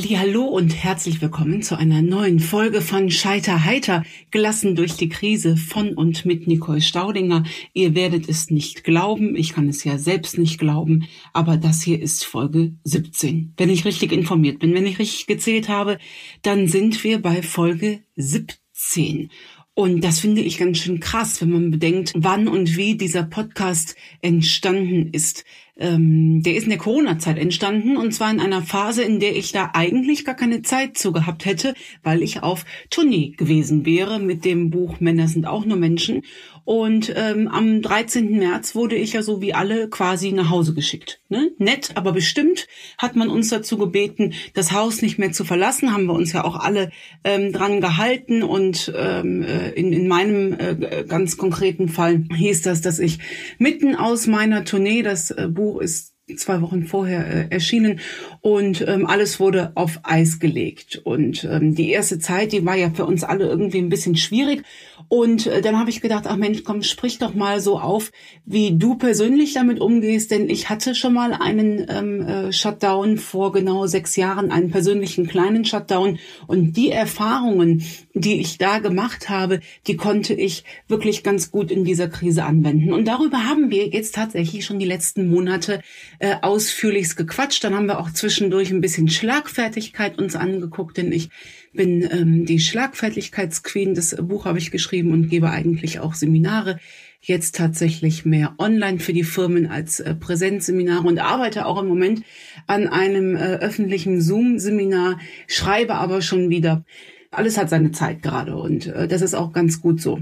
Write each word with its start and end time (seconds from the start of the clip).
Hallo 0.00 0.44
und 0.44 0.70
herzlich 0.70 1.20
willkommen 1.20 1.60
zu 1.60 1.76
einer 1.76 2.02
neuen 2.02 2.38
Folge 2.38 2.82
von 2.82 3.10
Scheiter 3.10 3.64
heiter, 3.64 4.04
gelassen 4.30 4.76
durch 4.76 4.94
die 4.94 5.08
Krise 5.08 5.56
von 5.56 5.94
und 5.94 6.24
mit 6.24 6.46
Nicole 6.46 6.80
Staudinger. 6.80 7.42
Ihr 7.72 7.96
werdet 7.96 8.28
es 8.28 8.48
nicht 8.48 8.84
glauben, 8.84 9.34
ich 9.34 9.54
kann 9.54 9.68
es 9.68 9.82
ja 9.82 9.98
selbst 9.98 10.38
nicht 10.38 10.60
glauben, 10.60 11.08
aber 11.32 11.56
das 11.56 11.82
hier 11.82 12.00
ist 12.00 12.24
Folge 12.24 12.74
17. 12.84 13.54
Wenn 13.56 13.70
ich 13.70 13.84
richtig 13.84 14.12
informiert 14.12 14.60
bin, 14.60 14.72
wenn 14.72 14.86
ich 14.86 15.00
richtig 15.00 15.26
gezählt 15.26 15.68
habe, 15.68 15.98
dann 16.42 16.68
sind 16.68 17.02
wir 17.02 17.20
bei 17.20 17.42
Folge 17.42 18.04
17. 18.14 19.30
Und 19.74 20.02
das 20.02 20.18
finde 20.20 20.40
ich 20.40 20.58
ganz 20.58 20.78
schön 20.78 20.98
krass, 20.98 21.40
wenn 21.40 21.50
man 21.50 21.70
bedenkt, 21.70 22.12
wann 22.16 22.46
und 22.48 22.76
wie 22.76 22.96
dieser 22.96 23.24
Podcast 23.24 23.96
entstanden 24.22 25.10
ist. 25.12 25.44
Ähm, 25.78 26.42
der 26.42 26.56
ist 26.56 26.64
in 26.64 26.70
der 26.70 26.78
Corona-Zeit 26.78 27.38
entstanden 27.38 27.96
und 27.96 28.12
zwar 28.12 28.30
in 28.30 28.40
einer 28.40 28.62
Phase, 28.62 29.02
in 29.02 29.20
der 29.20 29.36
ich 29.36 29.52
da 29.52 29.70
eigentlich 29.74 30.24
gar 30.24 30.34
keine 30.34 30.62
Zeit 30.62 30.98
zu 30.98 31.12
gehabt 31.12 31.44
hätte, 31.44 31.74
weil 32.02 32.22
ich 32.22 32.42
auf 32.42 32.64
Tournee 32.90 33.34
gewesen 33.36 33.86
wäre 33.86 34.18
mit 34.18 34.44
dem 34.44 34.70
Buch 34.70 35.00
Männer 35.00 35.28
sind 35.28 35.46
auch 35.46 35.64
nur 35.64 35.76
Menschen. 35.76 36.22
Und 36.68 37.14
ähm, 37.16 37.48
am 37.48 37.80
13. 37.80 38.38
März 38.38 38.74
wurde 38.74 38.94
ich 38.94 39.14
ja 39.14 39.22
so 39.22 39.40
wie 39.40 39.54
alle 39.54 39.88
quasi 39.88 40.32
nach 40.32 40.50
Hause 40.50 40.74
geschickt. 40.74 41.18
Ne? 41.30 41.50
Nett, 41.56 41.92
aber 41.94 42.12
bestimmt 42.12 42.68
hat 42.98 43.16
man 43.16 43.30
uns 43.30 43.48
dazu 43.48 43.78
gebeten, 43.78 44.34
das 44.52 44.72
Haus 44.72 45.00
nicht 45.00 45.18
mehr 45.18 45.32
zu 45.32 45.46
verlassen. 45.46 45.94
Haben 45.94 46.04
wir 46.04 46.12
uns 46.12 46.34
ja 46.34 46.44
auch 46.44 46.56
alle 46.56 46.90
ähm, 47.24 47.54
dran 47.54 47.80
gehalten. 47.80 48.42
Und 48.42 48.92
ähm, 48.94 49.42
äh, 49.44 49.70
in, 49.70 49.94
in 49.94 50.08
meinem 50.08 50.52
äh, 50.52 51.04
ganz 51.08 51.38
konkreten 51.38 51.88
Fall 51.88 52.24
hieß 52.36 52.60
das, 52.60 52.82
dass 52.82 52.98
ich 52.98 53.18
mitten 53.56 53.96
aus 53.96 54.26
meiner 54.26 54.66
Tournee, 54.66 55.00
das 55.00 55.30
äh, 55.30 55.48
Buch 55.48 55.67
ist 55.76 56.14
zwei 56.36 56.60
Wochen 56.60 56.84
vorher 56.84 57.26
äh, 57.26 57.46
erschienen 57.50 58.00
und 58.40 58.84
ähm, 58.86 59.06
alles 59.06 59.40
wurde 59.40 59.72
auf 59.74 60.00
Eis 60.02 60.38
gelegt. 60.38 61.00
Und 61.04 61.44
ähm, 61.44 61.74
die 61.74 61.90
erste 61.90 62.18
Zeit, 62.18 62.52
die 62.52 62.64
war 62.66 62.76
ja 62.76 62.90
für 62.90 63.06
uns 63.06 63.24
alle 63.24 63.46
irgendwie 63.46 63.78
ein 63.78 63.88
bisschen 63.88 64.16
schwierig. 64.16 64.62
Und 65.08 65.46
äh, 65.46 65.62
dann 65.62 65.78
habe 65.78 65.90
ich 65.90 66.00
gedacht, 66.00 66.24
ach 66.26 66.36
Mensch, 66.36 66.64
komm, 66.64 66.82
sprich 66.82 67.18
doch 67.18 67.34
mal 67.34 67.60
so 67.60 67.78
auf, 67.78 68.12
wie 68.44 68.76
du 68.76 68.96
persönlich 68.96 69.54
damit 69.54 69.80
umgehst, 69.80 70.30
denn 70.30 70.50
ich 70.50 70.68
hatte 70.68 70.94
schon 70.94 71.14
mal 71.14 71.32
einen 71.32 71.86
ähm, 71.88 72.22
äh, 72.22 72.52
Shutdown 72.52 73.16
vor 73.16 73.52
genau 73.52 73.86
sechs 73.86 74.16
Jahren, 74.16 74.50
einen 74.50 74.70
persönlichen 74.70 75.26
kleinen 75.26 75.64
Shutdown. 75.64 76.18
Und 76.46 76.76
die 76.76 76.90
Erfahrungen, 76.90 77.84
die 78.20 78.40
ich 78.40 78.58
da 78.58 78.78
gemacht 78.78 79.28
habe, 79.28 79.60
die 79.86 79.96
konnte 79.96 80.34
ich 80.34 80.64
wirklich 80.88 81.22
ganz 81.22 81.50
gut 81.50 81.70
in 81.70 81.84
dieser 81.84 82.08
Krise 82.08 82.44
anwenden. 82.44 82.92
Und 82.92 83.06
darüber 83.06 83.44
haben 83.44 83.70
wir 83.70 83.88
jetzt 83.88 84.14
tatsächlich 84.14 84.64
schon 84.64 84.78
die 84.78 84.86
letzten 84.86 85.28
Monate 85.28 85.82
äh, 86.18 86.36
ausführlichst 86.42 87.16
gequatscht. 87.16 87.62
Dann 87.64 87.74
haben 87.74 87.86
wir 87.86 88.00
auch 88.00 88.12
zwischendurch 88.12 88.70
ein 88.70 88.80
bisschen 88.80 89.08
Schlagfertigkeit 89.08 90.18
uns 90.18 90.36
angeguckt, 90.36 90.96
denn 90.96 91.12
ich 91.12 91.30
bin 91.72 92.08
ähm, 92.10 92.44
die 92.44 92.60
Schlagfertigkeitsqueen. 92.60 93.94
Das 93.94 94.16
Buch 94.16 94.44
habe 94.44 94.58
ich 94.58 94.70
geschrieben 94.70 95.12
und 95.12 95.28
gebe 95.28 95.50
eigentlich 95.50 96.00
auch 96.00 96.14
Seminare. 96.14 96.78
Jetzt 97.20 97.56
tatsächlich 97.56 98.24
mehr 98.24 98.54
online 98.58 99.00
für 99.00 99.12
die 99.12 99.24
Firmen 99.24 99.66
als 99.66 100.00
äh, 100.00 100.14
Präsenzseminare 100.14 101.06
und 101.06 101.18
arbeite 101.18 101.66
auch 101.66 101.80
im 101.82 101.88
Moment 101.88 102.22
an 102.66 102.86
einem 102.86 103.34
äh, 103.34 103.56
öffentlichen 103.56 104.20
Zoom-Seminar, 104.20 105.18
schreibe 105.46 105.96
aber 105.96 106.22
schon 106.22 106.48
wieder. 106.48 106.84
Alles 107.30 107.58
hat 107.58 107.70
seine 107.70 107.92
Zeit 107.92 108.22
gerade 108.22 108.56
und 108.56 108.86
äh, 108.86 109.08
das 109.08 109.22
ist 109.22 109.34
auch 109.34 109.52
ganz 109.52 109.80
gut 109.80 110.00
so. 110.00 110.20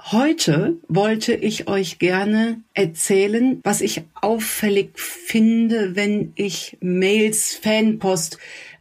Heute 0.00 0.76
wollte 0.86 1.34
ich 1.34 1.66
euch 1.66 1.98
gerne 1.98 2.62
erzählen, 2.72 3.60
was 3.64 3.80
ich 3.80 4.04
auffällig 4.14 4.96
finde, 4.96 5.96
wenn 5.96 6.32
ich 6.36 6.76
Mails, 6.80 7.56
Fanpost, 7.60 8.38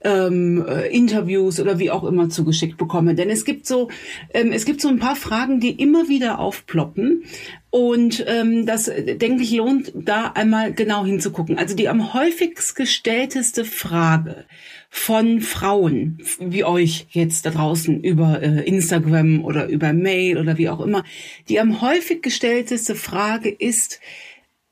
ähm, 0.08 0.66
äh, 0.66 0.88
Interviews 0.88 1.60
oder 1.60 1.80
wie 1.80 1.92
auch 1.92 2.06
immer 2.06 2.30
zugeschickt 2.30 2.78
bekomme. 2.78 3.14
Denn 3.14 3.30
es 3.30 3.44
gibt 3.44 3.68
so, 3.68 3.90
ähm, 4.34 4.52
es 4.54 4.66
gibt 4.66 4.80
so 4.80 4.88
ein 4.88 5.00
paar 5.00 5.18
Fragen, 5.18 5.60
die 5.60 5.72
immer 5.72 6.08
wieder 6.08 6.40
aufploppen. 6.40 7.24
Und 7.70 8.24
ähm, 8.28 8.66
das, 8.66 8.86
denke 8.86 9.44
ich, 9.44 9.52
lohnt 9.52 9.92
da 9.94 10.32
einmal 10.34 10.74
genau 10.74 11.06
hinzugucken. 11.06 11.58
Also 11.58 11.76
die 11.76 11.90
am 11.90 12.14
häufigst 12.14 12.76
gestellteste 12.76 13.66
Frage 13.66 14.46
von 14.90 15.42
Frauen 15.42 16.20
wie 16.40 16.64
euch 16.64 17.08
jetzt 17.12 17.46
da 17.46 17.50
draußen 17.50 18.02
über 18.02 18.42
äh, 18.42 18.64
Instagram 18.64 19.44
oder 19.44 19.68
über 19.68 19.92
Mail 19.92 20.38
oder 20.38 20.58
wie 20.58 20.70
auch 20.70 20.80
immer. 20.80 21.04
Die 21.50 21.60
am 21.60 21.82
häufig 21.82 22.22
gestellteste 22.22 22.96
Frage 22.96 23.50
ist, 23.50 24.00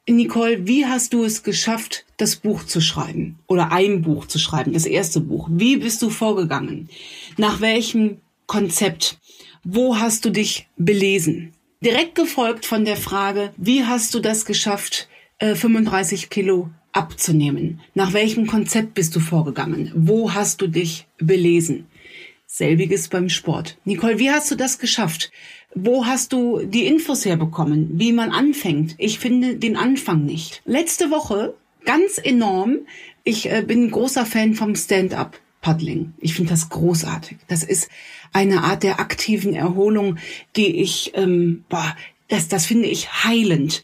Nicole, 0.08 0.68
wie 0.68 0.86
hast 0.86 1.14
du 1.14 1.24
es 1.24 1.44
geschafft, 1.44 2.05
das 2.18 2.38
Buch 2.38 2.64
zu 2.64 2.82
schreiben 2.82 3.40
oder 3.48 3.72
ein 3.72 4.02
Buch 4.02 4.26
zu 4.28 4.40
schreiben, 4.40 4.74
das 4.74 4.86
erste 4.86 5.20
Buch? 5.20 5.48
Wie 5.52 5.78
bist 5.78 6.02
du 6.02 6.10
vorgegangen? 6.10 6.90
Nach 7.38 7.62
welchem 7.62 8.18
Konzept? 8.48 9.18
Wo 9.64 9.98
hast 9.98 10.26
du 10.26 10.30
dich 10.30 10.68
belesen? 10.78 11.54
Direkt 11.82 12.16
gefolgt 12.16 12.66
von 12.66 12.86
der 12.86 12.98
Frage, 12.98 13.52
wie 13.58 13.84
hast 13.84 14.14
du 14.14 14.20
das 14.20 14.46
geschafft, 14.46 15.08
35 15.40 16.24
äh, 16.24 16.28
Kilo 16.28 16.70
abzunehmen? 16.94 17.82
Nach 17.94 18.14
welchem 18.14 18.48
Konzept 18.48 18.94
bist 18.94 19.16
du 19.16 19.20
vorgegangen? 19.20 19.92
Wo 19.96 20.34
hast 20.34 20.62
du 20.62 20.68
dich 20.68 21.08
belesen? 21.18 21.88
Selbiges 22.48 23.10
beim 23.10 23.28
Sport. 23.28 23.78
Nicole, 23.86 24.18
wie 24.18 24.30
hast 24.32 24.50
du 24.50 24.56
das 24.56 24.80
geschafft? 24.80 25.32
Wo 25.74 26.06
hast 26.06 26.32
du 26.32 26.62
die 26.64 26.86
Infos 26.86 27.26
herbekommen, 27.26 27.90
wie 28.00 28.14
man 28.14 28.32
anfängt? 28.32 28.96
Ich 28.98 29.20
finde 29.20 29.58
den 29.58 29.76
Anfang 29.76 30.24
nicht. 30.24 30.62
Letzte 30.66 31.12
Woche, 31.12 31.54
ganz 31.86 32.20
enorm, 32.22 32.80
ich 33.24 33.52
äh, 33.52 33.64
bin 33.66 33.90
großer 33.92 34.26
Fan 34.26 34.54
vom 34.54 34.76
Stand-up. 34.76 35.40
Paddling. 35.62 36.14
Ich 36.20 36.36
finde 36.36 36.52
das 36.52 36.70
großartig. 36.70 37.40
Das 37.48 37.64
ist 37.64 37.90
eine 38.32 38.64
Art 38.66 38.84
der 38.84 39.00
aktiven 39.00 39.56
Erholung, 39.56 40.20
die 40.56 40.80
ich, 40.80 41.14
ähm, 41.16 41.66
boah, 41.70 41.96
das, 42.28 42.48
das 42.48 42.66
finde 42.66 42.88
ich 42.88 43.24
heilend. 43.24 43.84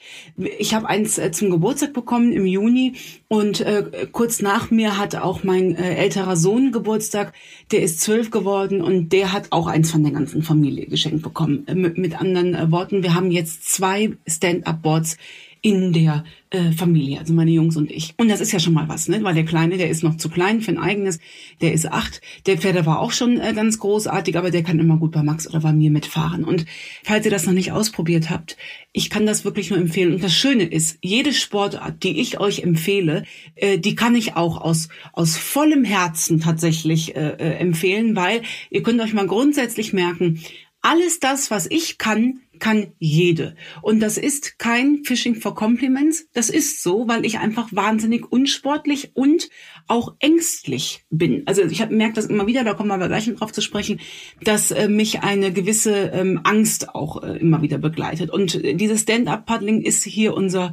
Ich 0.60 0.74
habe 0.74 0.88
eins 0.88 1.18
äh, 1.18 1.32
zum 1.32 1.50
Geburtstag 1.52 1.94
bekommen 1.94 2.34
im 2.34 2.46
Juni 2.46 2.94
und 3.28 3.62
äh, 3.62 4.08
kurz 4.12 4.42
nach 4.42 4.72
mir 4.72 4.98
hat 4.98 5.16
auch 5.16 5.44
mein 5.44 5.76
äh, 5.76 5.96
älterer 5.96 6.36
Sohn 6.36 6.72
Geburtstag. 6.72 7.34
Der 7.72 7.82
ist 7.82 8.02
zwölf 8.02 8.32
geworden 8.32 8.82
und 8.82 9.10
der 9.10 9.32
hat 9.32 9.48
auch 9.52 9.68
eins 9.68 9.92
von 9.92 10.04
der 10.04 10.12
ganzen 10.12 10.42
Familie 10.42 10.88
geschenkt 10.88 11.22
bekommen. 11.22 11.66
Äh, 11.68 11.76
mit, 11.76 11.98
mit 11.98 12.20
anderen 12.20 12.56
äh, 12.56 12.72
Worten, 12.72 13.04
wir 13.04 13.14
haben 13.14 13.32
jetzt 13.32 13.70
zwei 13.70 14.12
Stand-up-Boards 14.28 15.18
in 15.62 15.94
der 15.94 16.24
äh, 16.50 16.72
Familie, 16.72 17.20
also 17.20 17.34
meine 17.34 17.52
Jungs 17.52 17.78
und 17.78 17.92
ich. 17.92 18.16
Und 18.18 18.30
das 18.30 18.42
ist 18.42 18.52
ja 18.52 18.60
schon 18.60 18.74
mal 18.74 18.90
was, 18.90 19.08
ne? 19.08 19.24
Weil 19.24 19.36
der 19.36 19.46
Kleine, 19.46 19.78
der 19.78 19.90
ist 19.90 20.04
noch 20.04 20.18
zu 20.18 20.28
klein 20.28 20.62
für 20.62 20.72
ein 20.72 20.80
eigenes, 20.80 21.20
der 21.62 21.72
ist 21.72 21.92
acht. 21.92 22.20
Der 22.48 22.58
Pferde 22.58 22.86
war 22.88 23.00
auch 23.00 23.12
schon 23.12 23.40
äh, 23.40 23.54
ganz 23.54 23.78
großartig, 23.78 24.38
aber 24.38 24.50
der 24.50 24.64
kann 24.64 24.80
immer 24.80 24.98
gut 24.98 25.12
bei 25.12 25.22
Max 25.22 25.48
oder 25.48 25.60
bei 25.60 25.72
mir 25.72 25.92
mitfahren. 25.92 26.44
Und 26.44 26.66
falls 27.04 27.26
ihr 27.26 27.32
das 27.32 27.46
noch 27.46 27.54
nicht 27.54 27.72
ausprobiert 27.72 28.32
habt, 28.32 28.58
ich 28.92 29.12
kann 29.12 29.28
das 29.28 29.46
wirklich 29.46 29.70
nur 29.70 29.80
empfehlen. 29.80 30.16
Und 30.16 30.24
das 30.24 30.34
Schöne 30.34 30.64
ist, 30.64 30.98
jede 31.02 31.32
Sportart, 31.32 32.04
die 32.04 32.20
ich 32.20 32.40
euch 32.40 32.64
empfehle, 32.64 33.24
äh, 33.56 33.78
die 33.78 33.94
kann 33.94 34.16
ich 34.16 34.36
auch 34.36 34.60
aus, 34.60 34.90
aus 35.14 35.38
vollem 35.38 35.84
Herzen 35.84 36.40
tatsächlich 36.40 37.16
äh, 37.16 37.36
äh, 37.38 37.58
empfehlen, 37.58 38.16
weil 38.16 38.42
ihr 38.72 38.82
könnt 38.82 39.00
euch 39.00 39.14
mal 39.14 39.28
grundsätzlich 39.28 39.94
merken, 39.94 40.42
alles 40.82 41.20
das, 41.20 41.52
was 41.52 41.68
ich 41.70 42.00
kann, 42.00 42.42
kann 42.62 42.94
jede. 43.00 43.56
Und 43.82 44.00
das 44.00 44.18
ist 44.18 44.58
kein 44.58 45.04
Fishing 45.04 45.36
for 45.36 45.54
Compliments. 45.56 46.28
Das 46.32 46.50
ist 46.50 46.82
so, 46.82 47.08
weil 47.08 47.26
ich 47.26 47.40
einfach 47.40 47.68
wahnsinnig 47.72 48.32
unsportlich 48.32 49.12
und 49.16 49.50
auch 49.88 50.16
ängstlich 50.20 51.04
bin. 51.10 51.44
Also 51.48 51.64
ich 51.64 51.82
habe 51.82 51.94
merkt 51.94 52.16
das 52.16 52.28
immer 52.28 52.48
wieder, 52.48 52.64
da 52.64 52.74
kommen 52.74 52.90
wir 52.90 52.94
aber 52.94 53.10
gleich 53.10 53.34
drauf 53.34 53.52
zu 53.52 53.62
sprechen, 53.62 54.00
dass 54.42 54.72
äh, 54.72 54.88
mich 54.88 55.22
eine 55.22 55.52
gewisse 55.52 56.12
ähm, 56.14 56.40
Angst 56.44 56.96
auch 56.96 57.24
äh, 57.24 57.38
immer 57.38 57.62
wieder 57.62 57.80
begleitet. 57.80 58.30
Und 58.30 58.56
äh, 58.64 58.76
dieses 58.76 59.02
Stand-up-Paddling 59.02 59.82
ist 59.82 60.04
hier 60.04 60.36
unser, 60.36 60.72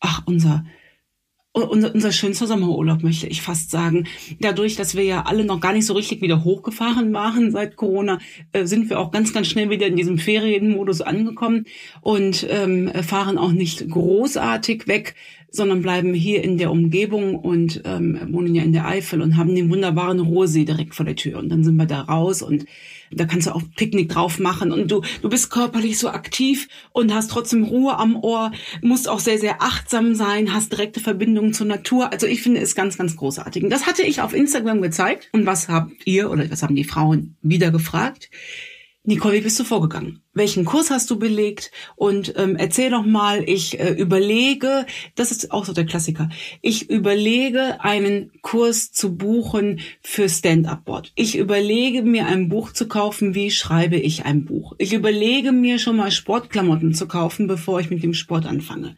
ach, 0.00 0.22
unser 0.26 0.64
unser, 1.52 1.92
unser 1.94 2.12
schönster 2.12 2.46
Sommerurlaub, 2.46 3.02
möchte 3.02 3.26
ich 3.26 3.42
fast 3.42 3.70
sagen. 3.70 4.06
Dadurch, 4.40 4.76
dass 4.76 4.94
wir 4.94 5.04
ja 5.04 5.22
alle 5.22 5.44
noch 5.44 5.60
gar 5.60 5.72
nicht 5.72 5.86
so 5.86 5.94
richtig 5.94 6.22
wieder 6.22 6.44
hochgefahren 6.44 7.12
waren 7.12 7.50
seit 7.50 7.76
Corona, 7.76 8.18
äh, 8.52 8.66
sind 8.66 8.88
wir 8.88 9.00
auch 9.00 9.10
ganz, 9.10 9.32
ganz 9.32 9.48
schnell 9.48 9.70
wieder 9.70 9.86
in 9.86 9.96
diesem 9.96 10.18
Ferienmodus 10.18 11.00
angekommen 11.00 11.66
und 12.00 12.46
ähm, 12.48 12.92
fahren 13.02 13.38
auch 13.38 13.52
nicht 13.52 13.88
großartig 13.88 14.86
weg, 14.86 15.16
sondern 15.50 15.82
bleiben 15.82 16.14
hier 16.14 16.42
in 16.42 16.58
der 16.58 16.70
Umgebung 16.70 17.36
und 17.36 17.82
ähm, 17.84 18.18
wohnen 18.30 18.54
ja 18.54 18.62
in 18.62 18.72
der 18.72 18.86
Eifel 18.86 19.20
und 19.20 19.36
haben 19.36 19.54
den 19.54 19.70
wunderbaren 19.70 20.20
Ruhrsee 20.20 20.64
direkt 20.64 20.94
vor 20.94 21.04
der 21.04 21.16
Tür. 21.16 21.38
Und 21.38 21.48
dann 21.48 21.64
sind 21.64 21.76
wir 21.76 21.86
da 21.86 22.02
raus 22.02 22.42
und 22.42 22.66
da 23.12 23.24
kannst 23.24 23.48
du 23.48 23.54
auch 23.54 23.62
Picknick 23.76 24.08
drauf 24.08 24.38
machen 24.38 24.70
und 24.70 24.90
du, 24.90 25.02
du 25.20 25.28
bist 25.28 25.50
körperlich 25.50 25.98
so 25.98 26.10
aktiv 26.10 26.68
und 26.92 27.12
hast 27.12 27.30
trotzdem 27.30 27.64
Ruhe 27.64 27.98
am 27.98 28.16
Ohr, 28.16 28.52
musst 28.82 29.08
auch 29.08 29.18
sehr, 29.18 29.38
sehr 29.38 29.62
achtsam 29.62 30.14
sein, 30.14 30.54
hast 30.54 30.70
direkte 30.70 31.00
Verbindungen 31.00 31.52
zur 31.52 31.66
Natur. 31.66 32.12
Also 32.12 32.26
ich 32.26 32.42
finde 32.42 32.60
es 32.60 32.76
ganz, 32.76 32.96
ganz 32.96 33.16
großartig. 33.16 33.64
Und 33.64 33.70
das 33.70 33.86
hatte 33.86 34.02
ich 34.02 34.20
auf 34.20 34.32
Instagram 34.32 34.80
gezeigt. 34.80 35.28
Und 35.32 35.44
was 35.44 35.68
habt 35.68 36.06
ihr 36.06 36.30
oder 36.30 36.48
was 36.50 36.62
haben 36.62 36.76
die 36.76 36.84
Frauen 36.84 37.36
wieder 37.42 37.72
gefragt? 37.72 38.30
Nicole, 39.10 39.34
wie 39.34 39.40
bist 39.40 39.58
du 39.58 39.64
vorgegangen? 39.64 40.22
Welchen 40.34 40.64
Kurs 40.64 40.90
hast 40.90 41.10
du 41.10 41.18
belegt? 41.18 41.72
Und 41.96 42.32
ähm, 42.36 42.54
erzähl 42.54 42.90
doch 42.90 43.04
mal, 43.04 43.42
ich 43.42 43.80
äh, 43.80 43.90
überlege, 43.90 44.86
das 45.16 45.32
ist 45.32 45.50
auch 45.50 45.64
so 45.64 45.72
der 45.72 45.84
Klassiker, 45.84 46.28
ich 46.62 46.88
überlege, 46.88 47.80
einen 47.80 48.30
Kurs 48.40 48.92
zu 48.92 49.16
buchen 49.16 49.80
für 50.00 50.28
Stand-Up-Board. 50.28 51.10
Ich 51.16 51.36
überlege 51.36 52.02
mir 52.02 52.26
ein 52.26 52.48
Buch 52.48 52.72
zu 52.72 52.86
kaufen, 52.86 53.34
wie 53.34 53.50
schreibe 53.50 53.96
ich 53.96 54.26
ein 54.26 54.44
Buch. 54.44 54.74
Ich 54.78 54.92
überlege 54.92 55.50
mir 55.50 55.80
schon 55.80 55.96
mal 55.96 56.12
Sportklamotten 56.12 56.94
zu 56.94 57.08
kaufen, 57.08 57.48
bevor 57.48 57.80
ich 57.80 57.90
mit 57.90 58.04
dem 58.04 58.14
Sport 58.14 58.46
anfange. 58.46 58.96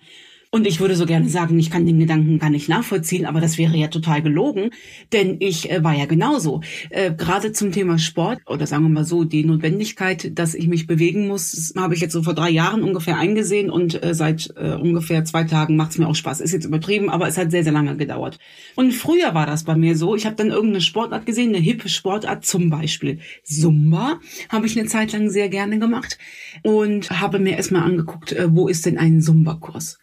Und 0.55 0.67
ich 0.67 0.81
würde 0.81 0.97
so 0.97 1.07
gerne 1.07 1.31
sagen, 1.31 1.59
ich 1.59 1.71
kann 1.71 1.87
den 1.87 1.99
Gedanken 1.99 2.39
gar 2.39 2.51
nicht 2.51 2.69
nachvollziehen, 2.69 3.25
aber 3.25 3.41
das 3.41 3.57
wäre 3.57 3.75
ja 3.75 3.89
total 3.89 4.21
gelogen, 4.21 4.69
denn 5.11 5.39
ich 5.41 5.71
äh, 5.71 5.83
war 5.83 5.95
ja 5.95 6.05
genauso. 6.05 6.61
Äh, 6.91 7.15
Gerade 7.15 7.53
zum 7.53 7.73
Thema 7.73 7.99
Sport 7.99 8.41
oder 8.47 8.67
sagen 8.67 8.83
wir 8.83 8.91
mal 8.91 9.07
so, 9.07 9.25
die 9.25 9.45
Notwendigkeit, 9.45 10.39
dass 10.39 10.55
ich 10.55 10.69
mich 10.69 10.87
bewegen 10.87 11.27
muss, 11.27 11.73
habe 11.75 11.95
ich 11.95 12.03
jetzt 12.03 12.13
so 12.13 12.23
vor 12.23 12.35
drei 12.35 12.51
Jahren 12.51 12.83
ungefähr 12.83 13.17
eingesehen 13.17 13.71
und 13.71 14.05
äh, 14.05 14.15
seit 14.15 14.53
äh, 14.57 14.75
ungefähr 14.75 15.25
zwei 15.25 15.45
Tagen 15.45 15.77
macht 15.77 15.93
es 15.93 15.99
mir 15.99 16.07
auch 16.07 16.15
Spaß. 16.15 16.43
Ist 16.43 16.53
jetzt 16.53 16.67
übertrieben, 16.67 17.09
aber 17.09 17.27
es 17.27 17.39
hat 17.39 17.51
sehr, 17.51 17.65
sehr 17.65 17.73
lange 17.73 17.97
gedauert. 17.97 18.39
Und 18.75 18.93
früher 18.93 19.33
war 19.33 19.47
das 19.47 19.65
bei 19.65 19.75
mir 19.75 19.97
so, 19.97 20.15
ich 20.15 20.27
habe 20.27 20.37
dann 20.37 20.51
irgendeine 20.51 20.83
Sportart 20.83 21.25
gesehen, 21.25 21.55
eine 21.55 21.65
hippe 21.65 21.89
Sportart, 21.89 22.45
zum 22.45 22.69
Beispiel 22.69 23.21
Zumba, 23.43 24.21
habe 24.51 24.67
ich 24.67 24.79
eine 24.79 24.87
Zeit 24.87 25.13
lang 25.13 25.31
sehr 25.31 25.49
gerne 25.49 25.79
gemacht 25.79 26.19
und 26.63 27.09
habe 27.23 27.39
mir 27.39 27.57
erstmal 27.57 27.85
angeguckt, 27.85 28.33
äh, 28.33 28.55
wo 28.55 28.69
ist 28.69 28.85
denn 28.85 28.99
ein 28.99 29.23
Zumba-Kurs? 29.23 29.99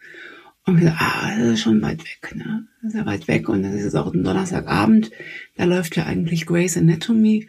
Und 0.65 0.75
wir 0.75 0.91
gesagt, 0.91 1.01
ah, 1.01 1.35
das 1.37 1.47
ist 1.47 1.61
schon 1.61 1.81
weit 1.81 2.03
weg, 2.03 2.35
ne? 2.35 2.67
Das 2.81 2.93
ist 2.93 2.99
ja 2.99 3.05
weit 3.05 3.27
weg 3.27 3.49
und 3.49 3.63
das 3.63 3.73
ist 3.73 3.95
auch 3.95 4.13
ein 4.13 4.23
Donnerstagabend. 4.23 5.11
Da 5.55 5.63
läuft 5.63 5.95
ja 5.95 6.05
eigentlich 6.05 6.45
Grey's 6.45 6.77
Anatomy. 6.77 7.47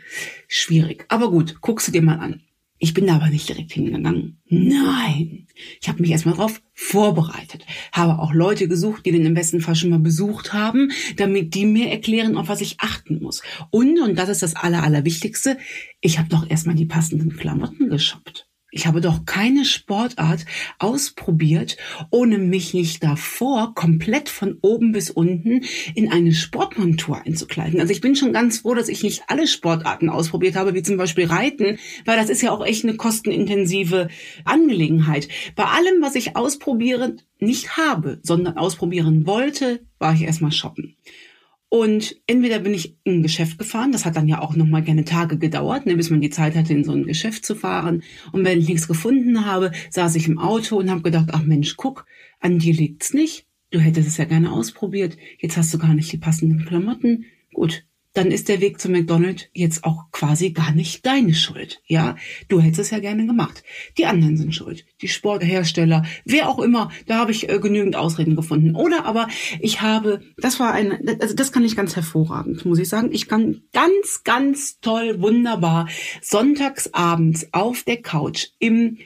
Schwierig. 0.49 1.05
Aber 1.09 1.31
gut, 1.31 1.61
guckst 1.61 1.89
du 1.89 1.93
dir 1.93 2.03
mal 2.03 2.19
an. 2.19 2.43
Ich 2.83 2.95
bin 2.95 3.07
da 3.07 3.17
aber 3.17 3.29
nicht 3.29 3.47
direkt 3.47 3.73
hingegangen. 3.73 4.39
Nein. 4.49 5.47
Ich 5.83 5.89
habe 5.89 6.01
mich 6.01 6.11
erstmal 6.11 6.35
darauf 6.35 6.63
vorbereitet. 6.73 7.67
Habe 7.93 8.19
auch 8.19 8.33
Leute 8.33 8.69
gesucht, 8.69 9.05
die 9.05 9.13
den 9.13 9.27
im 9.27 9.35
besten 9.35 9.61
Fall 9.61 9.75
schon 9.75 9.91
mal 9.91 9.99
besucht 9.99 10.55
haben, 10.55 10.91
damit 11.17 11.55
die 11.55 11.67
mir 11.67 11.91
erklären, 11.91 12.39
auf 12.39 12.49
was 12.49 12.63
ich 12.63 12.81
achten 12.81 13.21
muss. 13.21 13.43
Und, 13.71 14.01
und 14.01 14.19
das 14.19 14.31
ist 14.31 14.43
das 14.43 14.57
Aller, 14.57 14.83
Allerwichtigste, 14.83 15.59
ich 16.01 16.19
habe 16.19 16.31
doch 16.31 16.49
erstmal 16.49 16.75
die 16.75 16.87
passenden 16.87 17.37
Klamotten 17.37 17.91
geshoppt. 17.91 18.50
Ich 18.73 18.87
habe 18.87 19.01
doch 19.01 19.25
keine 19.25 19.65
Sportart 19.65 20.47
ausprobiert, 20.79 21.77
ohne 22.11 22.39
mich 22.39 22.73
nicht 22.73 23.03
davor 23.03 23.75
komplett 23.75 24.29
von 24.29 24.59
oben 24.63 24.93
bis 24.93 25.11
unten 25.11 25.63
in 25.95 26.13
eine 26.13 26.33
Sportmontur 26.33 27.21
einzukleiden. 27.25 27.81
Also 27.81 27.93
ich 27.93 28.01
bin 28.01 28.15
schon 28.15 28.33
ganz 28.33 28.61
froh, 28.61 28.75
dass 28.75 28.89
ich 28.89 29.03
nicht 29.03 29.25
alle 29.27 29.49
Sportarten 29.49 30.09
ausprobiert 30.09 30.55
habe, 30.55 30.75
wie 30.75 30.83
zum 30.83 30.97
Beispiel 30.97 31.27
Reiten, 31.27 31.79
weil 32.05 32.17
das 32.17 32.31
ist 32.31 32.43
ja 32.43 32.53
auch 32.53 32.65
echt 32.65 32.85
eine 32.85 32.97
kostenintensive 32.97 34.09
Angelegenheit. 34.45 35.29
Bei 35.57 35.65
allem, 35.65 36.01
was 36.01 36.15
ich 36.15 36.37
ausprobiere, 36.37 37.17
nicht 37.41 37.77
habe, 37.77 38.21
sondern 38.23 38.57
ausprobieren 38.57 39.27
wollte, 39.27 39.81
war 39.99 40.15
ich 40.15 40.23
erstmal 40.23 40.53
shoppen. 40.53 40.97
Und 41.71 42.17
entweder 42.27 42.59
bin 42.59 42.75
ich 42.75 42.97
in 43.05 43.21
ein 43.21 43.23
Geschäft 43.23 43.57
gefahren, 43.57 43.93
das 43.93 44.05
hat 44.05 44.17
dann 44.17 44.27
ja 44.27 44.41
auch 44.41 44.57
nochmal 44.57 44.83
gerne 44.83 45.05
Tage 45.05 45.39
gedauert, 45.39 45.87
ne, 45.87 45.97
bis 45.97 46.11
man 46.11 46.21
die 46.21 46.29
Zeit 46.29 46.57
hatte, 46.57 46.73
in 46.73 46.83
so 46.83 46.91
ein 46.91 47.05
Geschäft 47.05 47.47
zu 47.47 47.55
fahren. 47.55 48.03
Und 48.33 48.45
wenn 48.45 48.59
ich 48.59 48.69
nichts 48.69 48.89
gefunden 48.89 49.47
habe, 49.47 49.71
saß 49.89 50.17
ich 50.17 50.27
im 50.27 50.39
Auto 50.39 50.79
und 50.79 50.91
habe 50.91 51.03
gedacht, 51.03 51.29
ach 51.31 51.45
Mensch, 51.45 51.77
guck, 51.77 52.07
an 52.41 52.59
dir 52.59 52.75
liegt's 52.75 53.15
nicht. 53.15 53.47
Du 53.71 53.79
hättest 53.79 54.09
es 54.09 54.17
ja 54.17 54.25
gerne 54.25 54.51
ausprobiert. 54.51 55.17
Jetzt 55.39 55.57
hast 55.57 55.73
du 55.73 55.79
gar 55.79 55.95
nicht 55.95 56.11
die 56.11 56.19
passenden 56.19 56.65
Klamotten. 56.67 57.27
Gut, 57.55 57.85
dann 58.13 58.31
ist 58.31 58.49
der 58.49 58.61
Weg 58.61 58.81
zu 58.81 58.89
McDonald's 58.89 59.45
jetzt 59.53 59.85
auch 59.85 60.11
quasi 60.11 60.51
gar 60.51 60.73
nicht 60.73 61.07
deine 61.07 61.35
Schuld. 61.35 61.81
Ja, 61.87 62.17
du 62.49 62.61
hättest 62.61 62.81
es 62.81 62.91
ja 62.91 62.99
gerne 62.99 63.27
gemacht. 63.27 63.63
Die 63.99 64.07
anderen 64.07 64.37
sind 64.37 64.55
schuld. 64.55 64.85
Die 65.01 65.09
Sporthersteller, 65.09 66.05
wer 66.25 66.49
auch 66.49 66.59
immer, 66.59 66.91
da 67.07 67.19
habe 67.19 67.31
ich 67.31 67.49
äh, 67.49 67.59
genügend 67.61 67.97
Ausreden 67.97 68.35
gefunden. 68.35 68.75
Oder 68.75 69.05
aber 69.05 69.29
ich 69.61 69.81
habe, 69.81 70.23
das 70.39 70.59
war 70.59 70.73
ein, 70.73 71.09
also 71.21 71.35
das 71.35 71.53
kann 71.53 71.65
ich 71.65 71.77
ganz 71.77 71.95
hervorragend, 71.95 72.65
muss 72.65 72.79
ich 72.79 72.89
sagen. 72.89 73.11
Ich 73.13 73.29
kann 73.29 73.63
ganz, 73.73 74.23
ganz 74.25 74.81
toll, 74.81 75.21
wunderbar 75.21 75.89
sonntagsabends 76.21 77.49
auf 77.53 77.85
der 77.85 78.03
Couch 78.03 78.49
im 78.59 78.99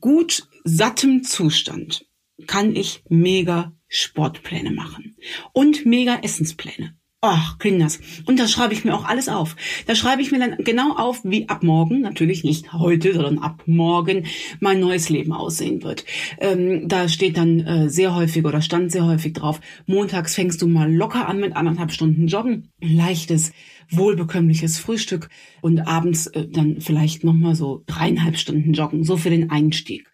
gut 0.00 0.48
sattem 0.64 1.24
Zustand 1.24 2.06
kann 2.46 2.74
ich 2.74 3.02
mega 3.08 3.72
Sportpläne 3.88 4.72
machen 4.72 5.16
und 5.52 5.86
mega 5.86 6.16
Essenspläne. 6.22 6.96
Ach, 7.24 7.56
Kinders. 7.60 8.00
Und 8.26 8.40
das 8.40 8.50
schreibe 8.50 8.74
ich 8.74 8.84
mir 8.84 8.96
auch 8.96 9.04
alles 9.04 9.28
auf. 9.28 9.54
Da 9.86 9.94
schreibe 9.94 10.22
ich 10.22 10.32
mir 10.32 10.40
dann 10.40 10.56
genau 10.64 10.96
auf, 10.96 11.20
wie 11.22 11.48
ab 11.48 11.62
morgen, 11.62 12.00
natürlich 12.00 12.42
nicht 12.42 12.72
heute, 12.72 13.14
sondern 13.14 13.38
ab 13.38 13.62
morgen 13.66 14.26
mein 14.58 14.80
neues 14.80 15.08
Leben 15.08 15.32
aussehen 15.32 15.84
wird. 15.84 16.04
Ähm, 16.40 16.88
da 16.88 17.08
steht 17.08 17.36
dann 17.36 17.60
äh, 17.60 17.88
sehr 17.88 18.16
häufig 18.16 18.44
oder 18.44 18.60
stand 18.60 18.90
sehr 18.90 19.06
häufig 19.06 19.34
drauf, 19.34 19.60
montags 19.86 20.34
fängst 20.34 20.62
du 20.62 20.66
mal 20.66 20.92
locker 20.92 21.28
an 21.28 21.38
mit 21.38 21.54
anderthalb 21.54 21.92
Stunden 21.92 22.26
Joggen. 22.26 22.72
Leichtes, 22.80 23.52
wohlbekömmliches 23.88 24.80
Frühstück 24.80 25.28
und 25.60 25.78
abends 25.78 26.26
äh, 26.26 26.48
dann 26.48 26.80
vielleicht 26.80 27.22
nochmal 27.22 27.54
so 27.54 27.84
dreieinhalb 27.86 28.36
Stunden 28.36 28.72
Joggen, 28.72 29.04
so 29.04 29.16
für 29.16 29.30
den 29.30 29.48
Einstieg. 29.48 30.10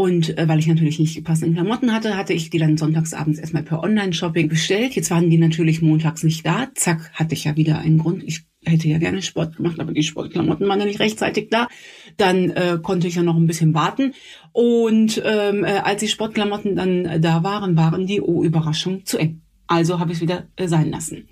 Und 0.00 0.38
äh, 0.38 0.48
weil 0.48 0.58
ich 0.58 0.66
natürlich 0.66 0.98
nicht 0.98 1.14
die 1.14 1.20
passenden 1.20 1.56
Klamotten 1.56 1.92
hatte, 1.92 2.16
hatte 2.16 2.32
ich 2.32 2.48
die 2.48 2.56
dann 2.56 2.78
sonntagsabends 2.78 3.38
erstmal 3.38 3.64
per 3.64 3.82
Online-Shopping 3.82 4.48
bestellt. 4.48 4.94
Jetzt 4.94 5.10
waren 5.10 5.28
die 5.28 5.36
natürlich 5.36 5.82
montags 5.82 6.22
nicht 6.22 6.46
da. 6.46 6.68
Zack, 6.74 7.10
hatte 7.12 7.34
ich 7.34 7.44
ja 7.44 7.54
wieder 7.54 7.80
einen 7.80 7.98
Grund. 7.98 8.24
Ich 8.24 8.46
hätte 8.64 8.88
ja 8.88 8.96
gerne 8.96 9.20
Sport 9.20 9.58
gemacht, 9.58 9.78
aber 9.78 9.92
die 9.92 10.02
Sportklamotten 10.02 10.66
waren 10.66 10.80
ja 10.80 10.86
nicht 10.86 11.00
rechtzeitig 11.00 11.50
da. 11.50 11.68
Dann 12.16 12.48
äh, 12.48 12.78
konnte 12.82 13.08
ich 13.08 13.16
ja 13.16 13.22
noch 13.22 13.36
ein 13.36 13.46
bisschen 13.46 13.74
warten. 13.74 14.14
Und 14.52 15.20
ähm, 15.22 15.64
äh, 15.64 15.82
als 15.84 16.00
die 16.00 16.08
Sportklamotten 16.08 16.76
dann 16.76 17.04
äh, 17.04 17.20
da 17.20 17.42
waren, 17.42 17.76
waren 17.76 18.06
die, 18.06 18.22
oh 18.22 18.42
Überraschung, 18.42 19.04
zu 19.04 19.18
eng. 19.18 19.42
Also 19.66 20.00
habe 20.00 20.12
ich 20.12 20.16
es 20.16 20.22
wieder 20.22 20.48
äh, 20.56 20.66
sein 20.66 20.90
lassen. 20.90 21.28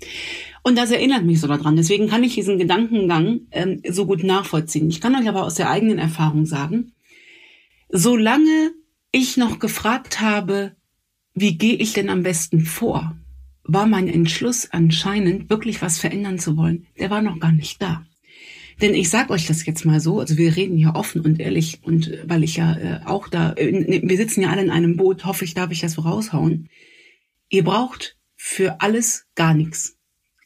Und 0.61 0.77
das 0.77 0.91
erinnert 0.91 1.25
mich 1.25 1.41
so 1.41 1.47
daran. 1.47 1.75
Deswegen 1.75 2.07
kann 2.07 2.23
ich 2.23 2.35
diesen 2.35 2.59
Gedankengang 2.59 3.47
ähm, 3.49 3.81
so 3.89 4.05
gut 4.05 4.23
nachvollziehen. 4.23 4.89
Ich 4.89 5.01
kann 5.01 5.15
euch 5.15 5.27
aber 5.27 5.43
aus 5.43 5.55
der 5.55 5.71
eigenen 5.71 5.97
Erfahrung 5.97 6.45
sagen, 6.45 6.91
Solange 7.89 8.71
ich 9.11 9.35
noch 9.35 9.59
gefragt 9.59 10.21
habe, 10.21 10.75
wie 11.33 11.57
gehe 11.57 11.75
ich 11.75 11.93
denn 11.93 12.09
am 12.09 12.23
besten 12.23 12.61
vor, 12.61 13.17
war 13.63 13.87
mein 13.87 14.07
Entschluss 14.07 14.69
anscheinend 14.71 15.49
wirklich 15.49 15.81
was 15.81 15.99
verändern 15.99 16.39
zu 16.39 16.55
wollen, 16.57 16.87
der 16.99 17.09
war 17.09 17.21
noch 17.21 17.39
gar 17.39 17.51
nicht 17.51 17.81
da. 17.81 18.05
Denn 18.81 18.93
ich 18.93 19.09
sag 19.09 19.29
euch 19.29 19.45
das 19.45 19.65
jetzt 19.65 19.85
mal 19.85 19.99
so, 19.99 20.19
also 20.19 20.37
wir 20.37 20.55
reden 20.55 20.77
hier 20.77 20.95
offen 20.95 21.21
und 21.21 21.39
ehrlich 21.39 21.79
und 21.83 22.07
äh, 22.07 22.23
weil 22.27 22.43
ich 22.43 22.55
ja 22.55 22.77
äh, 22.77 23.01
auch 23.05 23.27
da, 23.27 23.53
äh, 23.53 24.01
wir 24.03 24.17
sitzen 24.17 24.41
ja 24.41 24.49
alle 24.49 24.61
in 24.61 24.69
einem 24.69 24.95
Boot, 24.95 25.25
hoffe 25.25 25.43
ich, 25.43 25.53
darf 25.53 25.71
ich 25.71 25.81
das 25.81 25.93
so 25.93 26.01
raushauen. 26.01 26.69
Ihr 27.49 27.63
braucht 27.63 28.17
für 28.35 28.79
alles 28.81 29.25
gar 29.35 29.53
nichts. 29.53 29.98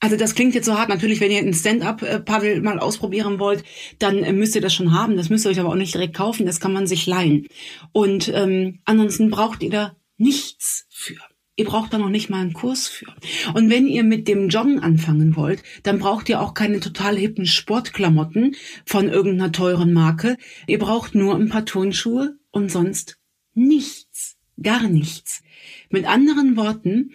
Also 0.03 0.17
das 0.17 0.35
klingt 0.35 0.53
jetzt 0.53 0.65
so 0.65 0.77
hart. 0.77 0.89
Natürlich, 0.89 1.21
wenn 1.21 1.31
ihr 1.31 1.39
ein 1.39 1.53
Stand-up-Paddle 1.53 2.59
mal 2.59 2.77
ausprobieren 2.77 3.39
wollt, 3.39 3.63
dann 3.99 4.21
äh, 4.21 4.33
müsst 4.33 4.53
ihr 4.53 4.59
das 4.59 4.73
schon 4.73 4.93
haben. 4.93 5.15
Das 5.15 5.29
müsst 5.29 5.45
ihr 5.45 5.49
euch 5.51 5.61
aber 5.61 5.69
auch 5.69 5.75
nicht 5.75 5.93
direkt 5.93 6.13
kaufen. 6.13 6.45
Das 6.45 6.59
kann 6.59 6.73
man 6.73 6.87
sich 6.87 7.07
leihen. 7.07 7.47
Und 7.93 8.29
ähm, 8.35 8.79
ansonsten 8.83 9.29
braucht 9.29 9.63
ihr 9.63 9.69
da 9.69 9.95
nichts 10.17 10.87
für. 10.89 11.15
Ihr 11.55 11.63
braucht 11.63 11.93
da 11.93 11.99
noch 11.99 12.09
nicht 12.09 12.29
mal 12.29 12.41
einen 12.41 12.51
Kurs 12.51 12.89
für. 12.89 13.15
Und 13.53 13.69
wenn 13.69 13.87
ihr 13.87 14.03
mit 14.03 14.27
dem 14.27 14.49
Joggen 14.49 14.79
anfangen 14.79 15.37
wollt, 15.37 15.63
dann 15.83 15.99
braucht 15.99 16.27
ihr 16.27 16.41
auch 16.41 16.53
keine 16.53 16.81
total 16.81 17.15
hippen 17.15 17.45
Sportklamotten 17.45 18.57
von 18.85 19.07
irgendeiner 19.07 19.53
teuren 19.53 19.93
Marke. 19.93 20.35
Ihr 20.67 20.79
braucht 20.79 21.15
nur 21.15 21.33
ein 21.33 21.47
paar 21.47 21.63
Turnschuhe 21.63 22.35
und 22.51 22.69
sonst 22.69 23.19
nichts. 23.53 24.35
Gar 24.61 24.89
nichts. 24.89 25.43
Mit 25.89 26.05
anderen 26.09 26.57
Worten, 26.57 27.11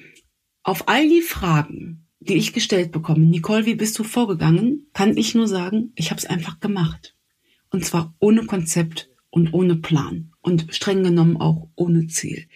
auf 0.62 0.88
all 0.88 1.06
die 1.06 1.20
Fragen, 1.20 2.07
die 2.28 2.36
ich 2.36 2.52
gestellt 2.52 2.92
bekomme, 2.92 3.24
Nicole, 3.24 3.66
wie 3.66 3.74
bist 3.74 3.98
du 3.98 4.04
vorgegangen, 4.04 4.86
kann 4.92 5.16
ich 5.16 5.34
nur 5.34 5.48
sagen, 5.48 5.92
ich 5.96 6.10
habe 6.10 6.18
es 6.18 6.26
einfach 6.26 6.60
gemacht. 6.60 7.14
Und 7.70 7.84
zwar 7.84 8.14
ohne 8.18 8.44
Konzept 8.44 9.10
und 9.30 9.52
ohne 9.52 9.76
Plan 9.76 10.32
und 10.40 10.66
streng 10.70 11.04
genommen 11.04 11.36
auch 11.36 11.68
ohne 11.74 12.06
Ziel. 12.06 12.46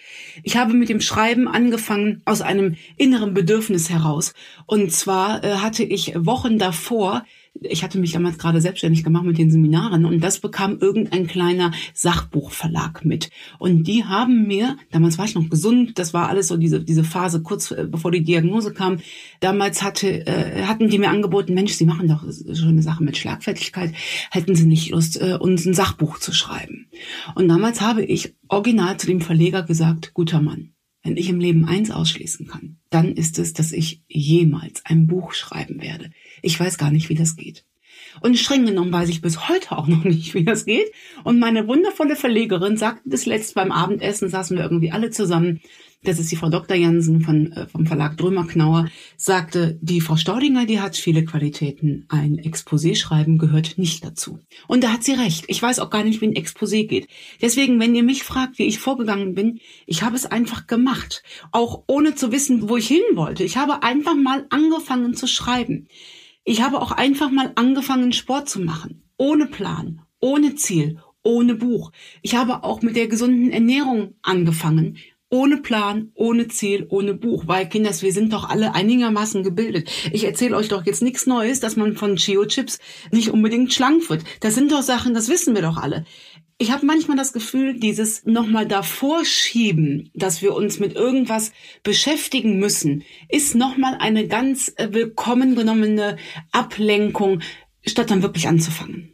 Ich 0.42 0.56
habe 0.56 0.72
mit 0.72 0.88
dem 0.88 1.00
Schreiben 1.00 1.48
angefangen 1.48 2.22
aus 2.24 2.40
einem 2.40 2.76
inneren 2.96 3.34
Bedürfnis 3.34 3.90
heraus. 3.90 4.32
Und 4.66 4.90
zwar 4.92 5.44
äh, 5.44 5.56
hatte 5.56 5.84
ich 5.84 6.14
Wochen 6.16 6.58
davor 6.58 7.24
ich 7.68 7.82
hatte 7.82 7.98
mich 7.98 8.12
damals 8.12 8.38
gerade 8.38 8.60
selbstständig 8.60 9.04
gemacht 9.04 9.24
mit 9.24 9.38
den 9.38 9.50
Seminaren 9.50 10.04
und 10.04 10.20
das 10.20 10.40
bekam 10.40 10.78
irgendein 10.80 11.26
kleiner 11.26 11.72
Sachbuchverlag 11.94 13.04
mit. 13.04 13.30
Und 13.58 13.84
die 13.84 14.04
haben 14.04 14.46
mir, 14.46 14.76
damals 14.90 15.18
war 15.18 15.24
ich 15.24 15.34
noch 15.34 15.48
gesund, 15.48 15.98
das 15.98 16.14
war 16.14 16.28
alles 16.28 16.48
so 16.48 16.56
diese, 16.56 16.82
diese 16.82 17.04
Phase 17.04 17.42
kurz 17.42 17.70
äh, 17.70 17.86
bevor 17.88 18.10
die 18.10 18.24
Diagnose 18.24 18.72
kam, 18.72 18.98
damals 19.40 19.82
hatte, 19.82 20.26
äh, 20.26 20.64
hatten 20.64 20.88
die 20.88 20.98
mir 20.98 21.10
angeboten, 21.10 21.54
Mensch, 21.54 21.72
Sie 21.72 21.86
machen 21.86 22.08
doch 22.08 22.24
schon 22.54 22.68
eine 22.68 22.82
Sache 22.82 23.02
mit 23.02 23.16
Schlagfertigkeit, 23.16 23.92
hätten 24.30 24.54
Sie 24.54 24.66
nicht 24.66 24.90
Lust, 24.90 25.20
äh, 25.20 25.36
uns 25.38 25.66
ein 25.66 25.74
Sachbuch 25.74 26.18
zu 26.18 26.32
schreiben. 26.32 26.86
Und 27.34 27.48
damals 27.48 27.80
habe 27.80 28.04
ich 28.04 28.34
original 28.48 28.96
zu 28.96 29.06
dem 29.06 29.20
Verleger 29.20 29.62
gesagt, 29.62 30.12
guter 30.14 30.40
Mann, 30.40 30.72
wenn 31.02 31.16
ich 31.16 31.28
im 31.28 31.40
Leben 31.40 31.64
eins 31.64 31.90
ausschließen 31.90 32.46
kann, 32.46 32.78
dann 32.90 33.12
ist 33.12 33.38
es, 33.38 33.52
dass 33.52 33.72
ich 33.72 34.02
jemals 34.08 34.84
ein 34.86 35.06
Buch 35.06 35.32
schreiben 35.32 35.80
werde. 35.80 36.10
Ich 36.42 36.58
weiß 36.58 36.78
gar 36.78 36.90
nicht, 36.90 37.08
wie 37.08 37.14
das 37.14 37.36
geht. 37.36 37.64
Und 38.20 38.38
streng 38.38 38.66
genommen 38.66 38.92
weiß 38.92 39.08
ich 39.08 39.22
bis 39.22 39.48
heute 39.48 39.76
auch 39.76 39.86
noch 39.86 40.04
nicht, 40.04 40.34
wie 40.34 40.44
das 40.44 40.64
geht. 40.64 40.92
Und 41.24 41.38
meine 41.38 41.66
wundervolle 41.66 42.16
Verlegerin 42.16 42.76
sagte 42.76 43.02
das 43.06 43.26
letzte 43.26 43.54
beim 43.54 43.72
Abendessen, 43.72 44.28
saßen 44.28 44.56
wir 44.56 44.64
irgendwie 44.64 44.92
alle 44.92 45.10
zusammen 45.10 45.60
das 46.04 46.18
ist 46.18 46.32
die 46.32 46.36
Frau 46.36 46.48
Dr. 46.48 46.76
Jansen 46.76 47.20
von, 47.20 47.52
äh, 47.52 47.66
vom 47.68 47.86
Verlag 47.86 48.16
Drömer-Knauer, 48.16 48.88
sagte, 49.16 49.78
die 49.80 50.00
Frau 50.00 50.16
Staudinger, 50.16 50.66
die 50.66 50.80
hat 50.80 50.96
viele 50.96 51.24
Qualitäten. 51.24 52.06
Ein 52.08 52.40
Exposé 52.40 52.96
schreiben 52.96 53.38
gehört 53.38 53.78
nicht 53.78 54.04
dazu. 54.04 54.40
Und 54.66 54.82
da 54.82 54.92
hat 54.92 55.04
sie 55.04 55.12
recht. 55.12 55.44
Ich 55.46 55.62
weiß 55.62 55.78
auch 55.78 55.90
gar 55.90 56.02
nicht, 56.02 56.20
wie 56.20 56.26
ein 56.26 56.34
Exposé 56.34 56.88
geht. 56.88 57.06
Deswegen, 57.40 57.78
wenn 57.78 57.94
ihr 57.94 58.02
mich 58.02 58.24
fragt, 58.24 58.58
wie 58.58 58.64
ich 58.64 58.80
vorgegangen 58.80 59.34
bin, 59.34 59.60
ich 59.86 60.02
habe 60.02 60.16
es 60.16 60.26
einfach 60.26 60.66
gemacht. 60.66 61.22
Auch 61.52 61.84
ohne 61.86 62.16
zu 62.16 62.32
wissen, 62.32 62.68
wo 62.68 62.76
ich 62.76 62.88
hin 62.88 63.02
wollte. 63.14 63.44
Ich 63.44 63.56
habe 63.56 63.84
einfach 63.84 64.16
mal 64.16 64.46
angefangen 64.50 65.14
zu 65.14 65.28
schreiben. 65.28 65.86
Ich 66.44 66.62
habe 66.62 66.80
auch 66.80 66.90
einfach 66.90 67.30
mal 67.30 67.52
angefangen, 67.54 68.12
Sport 68.12 68.48
zu 68.48 68.60
machen. 68.60 69.02
Ohne 69.16 69.46
Plan, 69.46 70.02
ohne 70.18 70.56
Ziel, 70.56 70.98
ohne 71.22 71.54
Buch. 71.54 71.92
Ich 72.20 72.34
habe 72.34 72.64
auch 72.64 72.82
mit 72.82 72.96
der 72.96 73.06
gesunden 73.06 73.52
Ernährung 73.52 74.14
angefangen 74.22 74.98
ohne 75.32 75.56
Plan, 75.56 76.12
ohne 76.14 76.46
Ziel, 76.48 76.86
ohne 76.90 77.14
Buch. 77.14 77.44
Weil, 77.46 77.66
Kinders, 77.66 78.02
wir 78.02 78.12
sind 78.12 78.34
doch 78.34 78.50
alle 78.50 78.74
einigermaßen 78.74 79.42
gebildet. 79.42 79.90
Ich 80.12 80.24
erzähle 80.24 80.56
euch 80.56 80.68
doch 80.68 80.84
jetzt 80.84 81.00
nichts 81.00 81.26
Neues, 81.26 81.58
dass 81.58 81.74
man 81.74 81.96
von 81.96 82.16
Chio-Chips 82.16 82.78
nicht 83.12 83.30
unbedingt 83.30 83.72
schlank 83.72 84.10
wird. 84.10 84.24
Das 84.40 84.54
sind 84.54 84.70
doch 84.70 84.82
Sachen, 84.82 85.14
das 85.14 85.30
wissen 85.30 85.54
wir 85.54 85.62
doch 85.62 85.78
alle. 85.78 86.04
Ich 86.62 86.70
habe 86.70 86.86
manchmal 86.86 87.16
das 87.16 87.32
Gefühl, 87.32 87.74
dieses 87.74 88.24
nochmal 88.24 88.68
davor 88.68 89.24
schieben, 89.24 90.12
dass 90.14 90.42
wir 90.42 90.54
uns 90.54 90.78
mit 90.78 90.94
irgendwas 90.94 91.50
beschäftigen 91.82 92.60
müssen, 92.60 93.02
ist 93.28 93.56
nochmal 93.56 93.96
eine 93.98 94.28
ganz 94.28 94.72
äh, 94.76 94.90
willkommen 94.92 95.56
genommene 95.56 96.18
Ablenkung, 96.52 97.40
statt 97.84 98.12
dann 98.12 98.22
wirklich 98.22 98.46
anzufangen. 98.46 99.12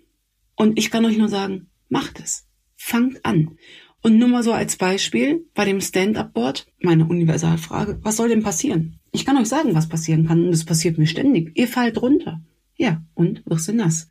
Und 0.56 0.78
ich 0.78 0.90
kann 0.90 1.06
euch 1.06 1.16
nur 1.16 1.30
sagen, 1.30 1.70
macht 1.88 2.20
es. 2.20 2.46
Fangt 2.76 3.24
an. 3.24 3.56
Und 4.02 4.18
nur 4.18 4.28
mal 4.28 4.42
so 4.42 4.52
als 4.52 4.76
Beispiel 4.76 5.46
bei 5.54 5.64
dem 5.64 5.80
Stand-up-Board, 5.80 6.66
meine 6.82 7.06
Universalfrage, 7.06 7.98
was 8.02 8.18
soll 8.18 8.28
denn 8.28 8.42
passieren? 8.42 9.00
Ich 9.10 9.24
kann 9.24 9.38
euch 9.38 9.48
sagen, 9.48 9.74
was 9.74 9.88
passieren 9.88 10.26
kann 10.26 10.44
und 10.44 10.52
es 10.52 10.66
passiert 10.66 10.98
mir 10.98 11.06
ständig. 11.06 11.52
Ihr 11.54 11.66
fallt 11.66 12.02
runter. 12.02 12.42
Ja, 12.76 13.02
und 13.14 13.42
wirst 13.46 13.68
du 13.68 13.72
nass. 13.72 14.10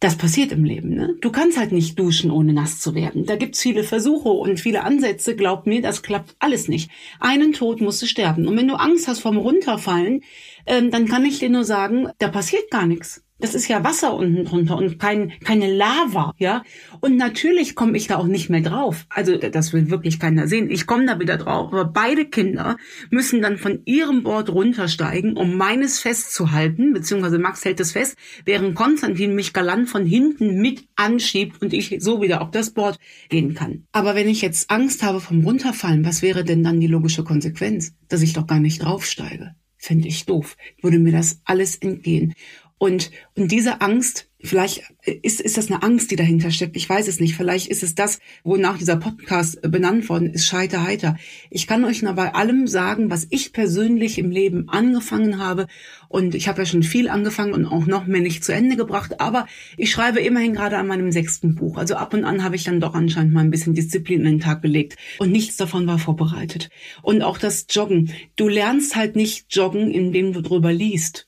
Das 0.00 0.16
passiert 0.16 0.52
im 0.52 0.64
Leben, 0.64 0.90
ne? 0.90 1.16
Du 1.20 1.32
kannst 1.32 1.58
halt 1.58 1.72
nicht 1.72 1.98
duschen, 1.98 2.30
ohne 2.30 2.52
nass 2.52 2.78
zu 2.78 2.94
werden. 2.94 3.26
Da 3.26 3.34
gibt's 3.34 3.60
viele 3.60 3.82
Versuche 3.82 4.28
und 4.28 4.60
viele 4.60 4.84
Ansätze. 4.84 5.34
Glaub 5.34 5.66
mir, 5.66 5.82
das 5.82 6.02
klappt 6.02 6.36
alles 6.38 6.68
nicht. 6.68 6.88
Einen 7.18 7.52
Tod 7.52 7.80
musst 7.80 8.00
du 8.02 8.06
sterben. 8.06 8.46
Und 8.46 8.56
wenn 8.56 8.68
du 8.68 8.76
Angst 8.76 9.08
hast 9.08 9.18
vom 9.18 9.36
Runterfallen, 9.36 10.22
ähm, 10.66 10.92
dann 10.92 11.06
kann 11.06 11.24
ich 11.24 11.40
dir 11.40 11.50
nur 11.50 11.64
sagen, 11.64 12.08
da 12.18 12.28
passiert 12.28 12.70
gar 12.70 12.86
nichts. 12.86 13.24
Das 13.40 13.54
ist 13.54 13.68
ja 13.68 13.84
Wasser 13.84 14.14
unten 14.14 14.44
drunter 14.44 14.76
und 14.76 14.98
kein, 14.98 15.32
keine 15.44 15.72
Lava, 15.72 16.34
ja. 16.38 16.64
Und 17.00 17.16
natürlich 17.16 17.76
komme 17.76 17.96
ich 17.96 18.08
da 18.08 18.16
auch 18.16 18.26
nicht 18.26 18.50
mehr 18.50 18.62
drauf. 18.62 19.06
Also 19.10 19.36
das 19.36 19.72
will 19.72 19.90
wirklich 19.90 20.18
keiner 20.18 20.48
sehen. 20.48 20.70
Ich 20.70 20.86
komme 20.86 21.06
da 21.06 21.20
wieder 21.20 21.36
drauf. 21.36 21.72
Aber 21.72 21.84
beide 21.84 22.26
Kinder 22.26 22.76
müssen 23.10 23.40
dann 23.40 23.56
von 23.56 23.82
ihrem 23.84 24.24
Board 24.24 24.50
runtersteigen, 24.50 25.36
um 25.36 25.56
meines 25.56 26.00
festzuhalten, 26.00 26.92
beziehungsweise 26.92 27.38
Max 27.38 27.64
hält 27.64 27.78
es 27.78 27.92
fest, 27.92 28.16
während 28.44 28.74
Konstantin 28.74 29.36
mich 29.36 29.52
galant 29.52 29.88
von 29.88 30.04
hinten 30.04 30.60
mit 30.60 30.88
anschiebt 30.96 31.62
und 31.62 31.72
ich 31.72 31.96
so 32.00 32.20
wieder 32.20 32.42
auf 32.42 32.50
das 32.50 32.70
Board 32.70 32.98
gehen 33.28 33.54
kann. 33.54 33.84
Aber 33.92 34.16
wenn 34.16 34.28
ich 34.28 34.42
jetzt 34.42 34.70
Angst 34.70 35.04
habe 35.04 35.20
vom 35.20 35.44
Runterfallen, 35.44 36.04
was 36.04 36.22
wäre 36.22 36.42
denn 36.42 36.64
dann 36.64 36.80
die 36.80 36.88
logische 36.88 37.22
Konsequenz? 37.22 37.92
Dass 38.08 38.22
ich 38.22 38.32
doch 38.32 38.48
gar 38.48 38.58
nicht 38.58 38.82
draufsteige. 38.82 39.54
Fände 39.76 40.08
ich 40.08 40.26
doof. 40.26 40.56
Würde 40.82 40.98
mir 40.98 41.12
das 41.12 41.40
alles 41.44 41.76
entgehen. 41.76 42.34
Und, 42.78 43.10
und 43.34 43.50
diese 43.50 43.80
Angst, 43.80 44.28
vielleicht 44.40 44.84
ist, 45.04 45.40
ist 45.40 45.56
das 45.56 45.68
eine 45.68 45.82
Angst, 45.82 46.12
die 46.12 46.16
dahinter 46.16 46.52
steckt. 46.52 46.76
Ich 46.76 46.88
weiß 46.88 47.08
es 47.08 47.18
nicht. 47.18 47.34
Vielleicht 47.34 47.66
ist 47.66 47.82
es 47.82 47.96
das, 47.96 48.20
wonach 48.44 48.78
dieser 48.78 48.96
Podcast 48.96 49.60
benannt 49.62 50.08
worden 50.08 50.32
ist, 50.32 50.46
Scheiter 50.46 50.84
heiter. 50.84 51.16
Ich 51.50 51.66
kann 51.66 51.84
euch 51.84 52.02
nur 52.02 52.12
bei 52.12 52.34
allem 52.34 52.68
sagen, 52.68 53.10
was 53.10 53.26
ich 53.30 53.52
persönlich 53.52 54.16
im 54.16 54.30
Leben 54.30 54.68
angefangen 54.68 55.38
habe. 55.38 55.66
Und 56.08 56.36
ich 56.36 56.46
habe 56.46 56.60
ja 56.60 56.66
schon 56.66 56.84
viel 56.84 57.08
angefangen 57.08 57.52
und 57.52 57.66
auch 57.66 57.86
noch 57.86 58.06
mehr 58.06 58.20
nicht 58.20 58.44
zu 58.44 58.52
Ende 58.52 58.76
gebracht. 58.76 59.20
Aber 59.20 59.48
ich 59.76 59.90
schreibe 59.90 60.20
immerhin 60.20 60.54
gerade 60.54 60.78
an 60.78 60.86
meinem 60.86 61.10
sechsten 61.10 61.56
Buch. 61.56 61.78
Also 61.78 61.96
ab 61.96 62.14
und 62.14 62.24
an 62.24 62.44
habe 62.44 62.54
ich 62.54 62.62
dann 62.62 62.80
doch 62.80 62.94
anscheinend 62.94 63.32
mal 63.32 63.40
ein 63.40 63.50
bisschen 63.50 63.74
Disziplin 63.74 64.20
in 64.20 64.26
den 64.26 64.40
Tag 64.40 64.62
gelegt. 64.62 64.96
Und 65.18 65.32
nichts 65.32 65.56
davon 65.56 65.88
war 65.88 65.98
vorbereitet. 65.98 66.70
Und 67.02 67.22
auch 67.22 67.38
das 67.38 67.66
Joggen. 67.70 68.12
Du 68.36 68.46
lernst 68.46 68.94
halt 68.94 69.16
nicht 69.16 69.46
joggen, 69.50 69.90
indem 69.90 70.32
du 70.32 70.42
drüber 70.42 70.72
liest 70.72 71.27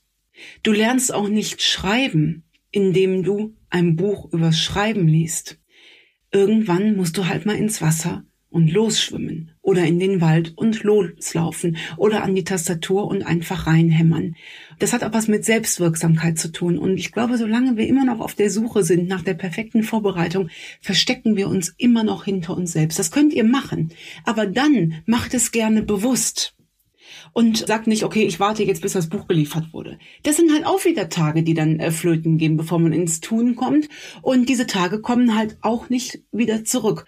Du 0.63 0.73
lernst 0.73 1.13
auch 1.13 1.29
nicht 1.29 1.63
schreiben, 1.63 2.45
indem 2.71 3.23
du 3.23 3.57
ein 3.69 3.97
Buch 3.97 4.33
übers 4.33 4.59
Schreiben 4.59 5.07
liest. 5.09 5.59
Irgendwann 6.33 6.97
musst 6.97 7.17
du 7.17 7.27
halt 7.27 7.47
mal 7.47 7.57
ins 7.57 7.83
Wasser 7.83 8.25
und 8.51 8.73
losschwimmen 8.73 9.53
oder 9.63 9.85
in 9.85 10.01
den 10.01 10.21
Wald 10.21 10.57
und 10.57 10.83
loslaufen 10.83 11.77
oder 11.97 12.23
an 12.25 12.35
die 12.35 12.45
Tastatur 12.45 13.07
und 13.07 13.23
einfach 13.23 13.67
reinhämmern. 13.67 14.35
Das 14.81 14.93
hat 14.93 15.05
auch 15.05 15.13
was 15.13 15.29
mit 15.29 15.45
Selbstwirksamkeit 15.45 16.39
zu 16.39 16.51
tun. 16.51 16.77
Und 16.77 16.97
ich 16.97 17.13
glaube, 17.13 17.39
solange 17.39 17.77
wir 17.77 17.87
immer 17.87 18.05
noch 18.05 18.21
auf 18.21 18.35
der 18.35 18.51
Suche 18.51 18.83
sind 18.83 19.09
nach 19.09 19.23
der 19.23 19.35
perfekten 19.35 19.85
Vorbereitung, 19.85 20.51
verstecken 20.81 21.37
wir 21.37 21.49
uns 21.49 21.75
immer 21.79 22.03
noch 22.03 22.25
hinter 22.25 22.57
uns 22.57 22.73
selbst. 22.73 22.99
Das 22.99 23.13
könnt 23.13 23.33
ihr 23.33 23.45
machen. 23.45 23.93
Aber 24.25 24.47
dann 24.47 24.95
macht 25.07 25.35
es 25.35 25.53
gerne 25.53 25.83
bewusst 25.83 26.57
und 27.33 27.67
sagt 27.67 27.87
nicht, 27.87 28.05
okay, 28.05 28.25
ich 28.25 28.41
warte 28.41 28.65
jetzt, 28.65 28.83
bis 28.83 28.93
das 28.93 29.09
Buch 29.09 29.27
geliefert 29.29 29.73
wurde. 29.73 29.99
Das 30.23 30.37
sind 30.37 30.53
halt 30.53 30.67
auch 30.67 30.85
wieder 30.85 31.09
Tage, 31.09 31.43
die 31.43 31.55
dann 31.55 31.79
äh, 31.79 31.91
flöten 31.91 32.39
gehen, 32.39 32.57
bevor 32.57 32.79
man 32.79 32.93
ins 32.93 33.21
Tun 33.21 33.57
kommt. 33.57 33.89
Und 34.23 34.49
diese 34.49 34.67
Tage 34.67 35.01
kommen 35.01 35.37
halt 35.37 35.57
auch 35.61 35.89
nicht 35.89 36.23
wieder 36.33 36.65
zurück. 36.65 37.07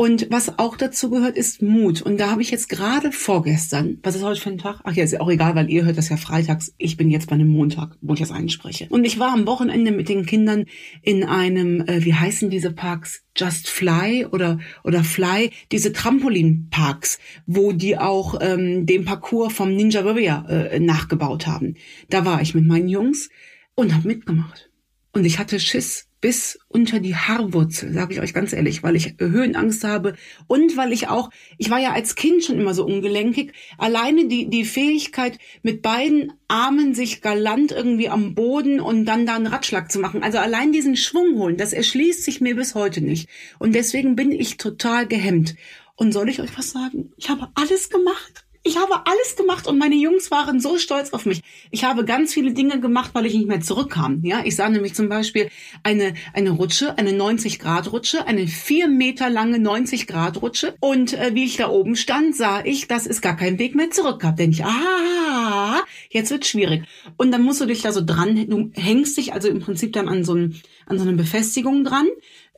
Und 0.00 0.28
was 0.30 0.60
auch 0.60 0.76
dazu 0.76 1.10
gehört, 1.10 1.36
ist 1.36 1.60
Mut. 1.60 2.02
Und 2.02 2.20
da 2.20 2.30
habe 2.30 2.40
ich 2.40 2.52
jetzt 2.52 2.68
gerade 2.68 3.10
vorgestern, 3.10 3.98
was 4.04 4.14
ist 4.14 4.22
heute 4.22 4.40
für 4.40 4.50
ein 4.50 4.58
Tag? 4.58 4.78
Ach 4.84 4.92
ja, 4.92 5.02
ist 5.02 5.10
ja 5.10 5.20
auch 5.20 5.28
egal, 5.28 5.56
weil 5.56 5.68
ihr 5.68 5.84
hört 5.84 5.98
das 5.98 6.08
ja 6.08 6.16
freitags. 6.16 6.72
Ich 6.78 6.96
bin 6.96 7.10
jetzt 7.10 7.26
bei 7.26 7.34
einem 7.34 7.48
Montag, 7.48 7.96
wo 8.00 8.14
ich 8.14 8.20
das 8.20 8.30
einspreche. 8.30 8.86
Und 8.90 9.04
ich 9.04 9.18
war 9.18 9.32
am 9.32 9.44
Wochenende 9.48 9.90
mit 9.90 10.08
den 10.08 10.24
Kindern 10.24 10.66
in 11.02 11.24
einem, 11.24 11.80
äh, 11.80 12.04
wie 12.04 12.14
heißen 12.14 12.48
diese 12.48 12.70
Parks? 12.70 13.24
Just 13.36 13.68
Fly 13.68 14.26
oder 14.26 14.60
oder 14.84 15.02
Fly, 15.02 15.50
diese 15.72 15.92
Trampolinparks, 15.92 17.18
wo 17.46 17.72
die 17.72 17.98
auch 17.98 18.38
ähm, 18.40 18.86
den 18.86 19.04
Parcours 19.04 19.52
vom 19.52 19.74
Ninja 19.74 20.04
Warrior 20.04 20.48
äh, 20.48 20.78
nachgebaut 20.78 21.48
haben. 21.48 21.74
Da 22.08 22.24
war 22.24 22.40
ich 22.40 22.54
mit 22.54 22.66
meinen 22.66 22.88
Jungs 22.88 23.30
und 23.74 23.92
habe 23.96 24.06
mitgemacht. 24.06 24.70
Und 25.12 25.24
ich 25.24 25.40
hatte 25.40 25.58
Schiss 25.58 26.07
bis 26.20 26.58
unter 26.68 27.00
die 27.00 27.14
Haarwurzel, 27.14 27.92
sage 27.92 28.14
ich 28.14 28.20
euch 28.20 28.34
ganz 28.34 28.52
ehrlich, 28.52 28.82
weil 28.82 28.96
ich 28.96 29.14
Höhenangst 29.18 29.84
habe 29.84 30.14
und 30.46 30.76
weil 30.76 30.92
ich 30.92 31.08
auch, 31.08 31.30
ich 31.58 31.70
war 31.70 31.78
ja 31.78 31.92
als 31.92 32.14
Kind 32.14 32.44
schon 32.44 32.58
immer 32.58 32.74
so 32.74 32.84
ungelenkig, 32.84 33.52
alleine 33.78 34.26
die, 34.26 34.50
die 34.50 34.64
Fähigkeit, 34.64 35.38
mit 35.62 35.82
beiden 35.82 36.32
Armen 36.48 36.94
sich 36.94 37.22
galant 37.22 37.72
irgendwie 37.72 38.08
am 38.08 38.34
Boden 38.34 38.80
und 38.80 39.04
dann 39.04 39.26
da 39.26 39.36
einen 39.36 39.46
Ratschlag 39.46 39.92
zu 39.92 40.00
machen, 40.00 40.22
also 40.22 40.38
allein 40.38 40.72
diesen 40.72 40.96
Schwung 40.96 41.36
holen, 41.38 41.56
das 41.56 41.72
erschließt 41.72 42.24
sich 42.24 42.40
mir 42.40 42.56
bis 42.56 42.74
heute 42.74 43.00
nicht. 43.00 43.28
Und 43.58 43.74
deswegen 43.74 44.16
bin 44.16 44.32
ich 44.32 44.56
total 44.56 45.06
gehemmt. 45.06 45.54
Und 45.94 46.12
soll 46.12 46.28
ich 46.28 46.40
euch 46.40 46.56
was 46.56 46.70
sagen? 46.70 47.12
Ich 47.16 47.28
habe 47.28 47.48
alles 47.54 47.90
gemacht. 47.90 48.47
Ich 48.68 48.76
habe 48.76 49.06
alles 49.06 49.34
gemacht 49.34 49.66
und 49.66 49.78
meine 49.78 49.94
Jungs 49.94 50.30
waren 50.30 50.60
so 50.60 50.76
stolz 50.76 51.14
auf 51.14 51.24
mich. 51.24 51.40
Ich 51.70 51.84
habe 51.84 52.04
ganz 52.04 52.34
viele 52.34 52.52
Dinge 52.52 52.80
gemacht, 52.80 53.12
weil 53.14 53.24
ich 53.24 53.32
nicht 53.32 53.48
mehr 53.48 53.62
zurückkam. 53.62 54.22
Ja, 54.22 54.42
ich 54.44 54.56
sah 54.56 54.68
nämlich 54.68 54.92
zum 54.94 55.08
Beispiel 55.08 55.48
eine, 55.82 56.12
eine 56.34 56.50
Rutsche, 56.50 56.98
eine 56.98 57.14
90 57.14 57.60
Grad 57.60 57.90
Rutsche, 57.92 58.26
eine 58.26 58.46
vier 58.46 58.86
Meter 58.86 59.30
lange 59.30 59.58
90 59.58 60.06
Grad 60.06 60.42
Rutsche. 60.42 60.74
Und 60.80 61.14
äh, 61.14 61.30
wie 61.32 61.46
ich 61.46 61.56
da 61.56 61.70
oben 61.70 61.96
stand, 61.96 62.36
sah 62.36 62.62
ich, 62.62 62.86
dass 62.88 63.06
es 63.06 63.22
gar 63.22 63.38
keinen 63.38 63.58
Weg 63.58 63.74
mehr 63.74 63.90
zurück 63.90 64.20
gab. 64.20 64.36
Denn 64.36 64.50
ich, 64.50 64.62
ah, 64.66 65.80
jetzt 66.10 66.30
wird 66.30 66.44
schwierig. 66.44 66.84
Und 67.16 67.32
dann 67.32 67.40
musst 67.40 67.62
du 67.62 67.64
dich 67.64 67.80
da 67.80 67.90
so 67.90 68.02
dran, 68.04 68.36
du 68.50 68.70
hängst 68.74 69.16
dich 69.16 69.32
also 69.32 69.48
im 69.48 69.60
Prinzip 69.60 69.94
dann 69.94 70.10
an 70.10 70.24
so, 70.24 70.34
ein, 70.34 70.60
an 70.84 70.98
so 70.98 71.04
eine 71.04 71.16
Befestigung 71.16 71.84
dran, 71.84 72.06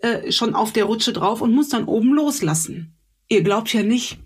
äh, 0.02 0.32
schon 0.32 0.56
auf 0.56 0.72
der 0.72 0.86
Rutsche 0.86 1.12
drauf 1.12 1.40
und 1.40 1.54
musst 1.54 1.72
dann 1.72 1.84
oben 1.84 2.12
loslassen. 2.14 2.96
Ihr 3.28 3.44
glaubt 3.44 3.72
ja 3.72 3.84
nicht, 3.84 4.18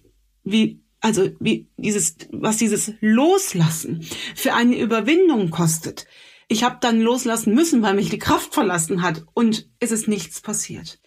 wie 0.44 0.83
also 1.04 1.28
wie 1.38 1.68
dieses, 1.76 2.16
was 2.30 2.56
dieses 2.56 2.94
Loslassen 3.00 4.00
für 4.34 4.54
eine 4.54 4.78
Überwindung 4.78 5.50
kostet. 5.50 6.06
Ich 6.48 6.64
habe 6.64 6.78
dann 6.80 6.98
loslassen 6.98 7.54
müssen, 7.54 7.82
weil 7.82 7.92
mich 7.92 8.08
die 8.08 8.18
Kraft 8.18 8.54
verlassen 8.54 9.02
hat 9.02 9.22
und 9.34 9.68
es 9.80 9.90
ist 9.90 10.08
nichts 10.08 10.40
passiert. 10.40 10.98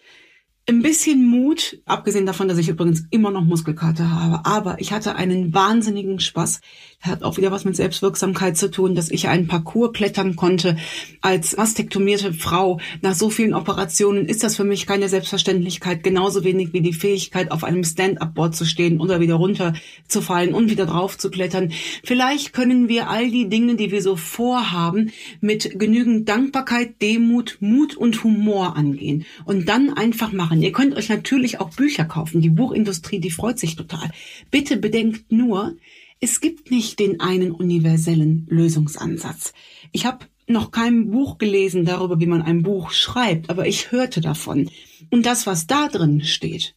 Ein 0.68 0.82
bisschen 0.82 1.24
Mut, 1.24 1.78
abgesehen 1.86 2.26
davon, 2.26 2.46
dass 2.46 2.58
ich 2.58 2.68
übrigens 2.68 3.04
immer 3.10 3.30
noch 3.30 3.44
Muskelkater 3.44 4.10
habe, 4.10 4.44
aber 4.44 4.80
ich 4.80 4.92
hatte 4.92 5.16
einen 5.16 5.54
wahnsinnigen 5.54 6.20
Spaß. 6.20 6.60
Hat 7.00 7.22
auch 7.22 7.36
wieder 7.36 7.52
was 7.52 7.64
mit 7.64 7.76
Selbstwirksamkeit 7.76 8.56
zu 8.56 8.70
tun, 8.70 8.96
dass 8.96 9.10
ich 9.10 9.28
einen 9.28 9.46
Parcours 9.46 9.92
klettern 9.92 10.34
konnte. 10.34 10.76
Als 11.22 11.56
mastektomierte 11.56 12.34
Frau 12.34 12.80
nach 13.02 13.14
so 13.14 13.30
vielen 13.30 13.54
Operationen 13.54 14.26
ist 14.26 14.42
das 14.42 14.56
für 14.56 14.64
mich 14.64 14.86
keine 14.86 15.08
Selbstverständlichkeit, 15.08 16.02
genauso 16.02 16.42
wenig 16.44 16.72
wie 16.72 16.80
die 16.80 16.92
Fähigkeit, 16.92 17.52
auf 17.52 17.62
einem 17.62 17.84
Stand-up-Board 17.84 18.54
zu 18.54 18.66
stehen 18.66 19.00
oder 19.00 19.20
wieder 19.20 19.36
runterzufallen 19.36 20.52
und 20.52 20.70
wieder 20.70 20.86
drauf 20.86 21.16
zu 21.16 21.30
klettern. 21.30 21.72
Vielleicht 22.02 22.52
können 22.52 22.88
wir 22.88 23.08
all 23.08 23.30
die 23.30 23.48
Dinge, 23.48 23.76
die 23.76 23.92
wir 23.92 24.02
so 24.02 24.16
vorhaben, 24.16 25.12
mit 25.40 25.78
genügend 25.78 26.28
Dankbarkeit, 26.28 27.00
Demut, 27.00 27.58
Mut 27.60 27.96
und 27.96 28.22
Humor 28.24 28.76
angehen 28.76 29.24
und 29.44 29.68
dann 29.68 29.94
einfach 29.94 30.32
machen 30.32 30.57
machen. 30.58 30.64
Ihr 30.64 30.72
könnt 30.72 30.96
euch 30.96 31.08
natürlich 31.08 31.60
auch 31.60 31.70
Bücher 31.70 32.04
kaufen. 32.04 32.40
Die 32.40 32.50
Buchindustrie, 32.50 33.20
die 33.20 33.30
freut 33.30 33.58
sich 33.58 33.76
total. 33.76 34.10
Bitte 34.50 34.76
bedenkt 34.76 35.32
nur, 35.32 35.76
es 36.20 36.40
gibt 36.40 36.70
nicht 36.70 36.98
den 36.98 37.20
einen 37.20 37.52
universellen 37.52 38.46
Lösungsansatz. 38.48 39.52
Ich 39.92 40.04
habe 40.04 40.26
noch 40.46 40.70
kein 40.70 41.10
Buch 41.10 41.38
gelesen 41.38 41.84
darüber, 41.84 42.18
wie 42.20 42.26
man 42.26 42.42
ein 42.42 42.62
Buch 42.62 42.90
schreibt, 42.90 43.50
aber 43.50 43.66
ich 43.66 43.92
hörte 43.92 44.20
davon. 44.20 44.70
Und 45.10 45.26
das, 45.26 45.46
was 45.46 45.66
da 45.66 45.88
drin 45.88 46.22
steht, 46.22 46.74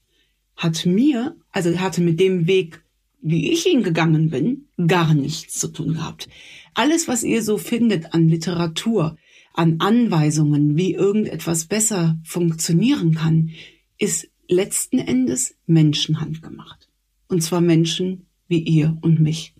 hat 0.56 0.86
mir, 0.86 1.36
also 1.52 1.80
hatte 1.80 2.02
mit 2.02 2.20
dem 2.20 2.48
Weg, 2.48 2.84
wie 3.22 3.52
ich 3.52 3.66
ihn 3.66 3.84
gegangen 3.84 4.30
bin, 4.30 4.68
gar 4.88 5.14
nichts 5.14 5.58
zu 5.60 5.70
tun 5.70 5.94
gehabt. 5.94 6.28
Alles, 6.74 7.08
was 7.08 7.24
ihr 7.24 7.44
so 7.44 7.58
findet 7.58 8.14
an 8.14 8.28
Literatur, 8.28 9.18
an 9.53 9.79
Anweisungen, 9.79 10.77
wie 10.77 10.93
irgendetwas 10.93 11.65
besser 11.65 12.20
funktionieren 12.24 13.13
kann, 13.13 13.51
ist 13.98 14.29
letzten 14.48 15.00
Endes 15.00 15.55
Menschenhand 15.65 16.41
gemacht. 16.41 16.89
Und 17.27 17.41
zwar 17.41 17.62
Menschen 17.62 18.27
wie 18.48 18.60
ihr 18.60 18.98
und 19.01 19.20
mich. 19.20 19.55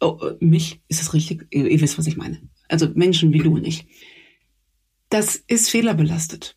Oh, 0.00 0.18
äh, 0.22 0.44
mich, 0.44 0.80
ist 0.88 1.00
das 1.00 1.12
richtig? 1.14 1.46
Ihr, 1.50 1.66
ihr 1.66 1.80
wisst, 1.80 1.98
was 1.98 2.06
ich 2.06 2.16
meine. 2.16 2.40
Also 2.68 2.88
Menschen 2.94 3.32
wie 3.32 3.40
du 3.40 3.54
und 3.54 3.66
ich. 3.66 3.86
Das 5.08 5.36
ist 5.36 5.68
fehlerbelastet. 5.68 6.56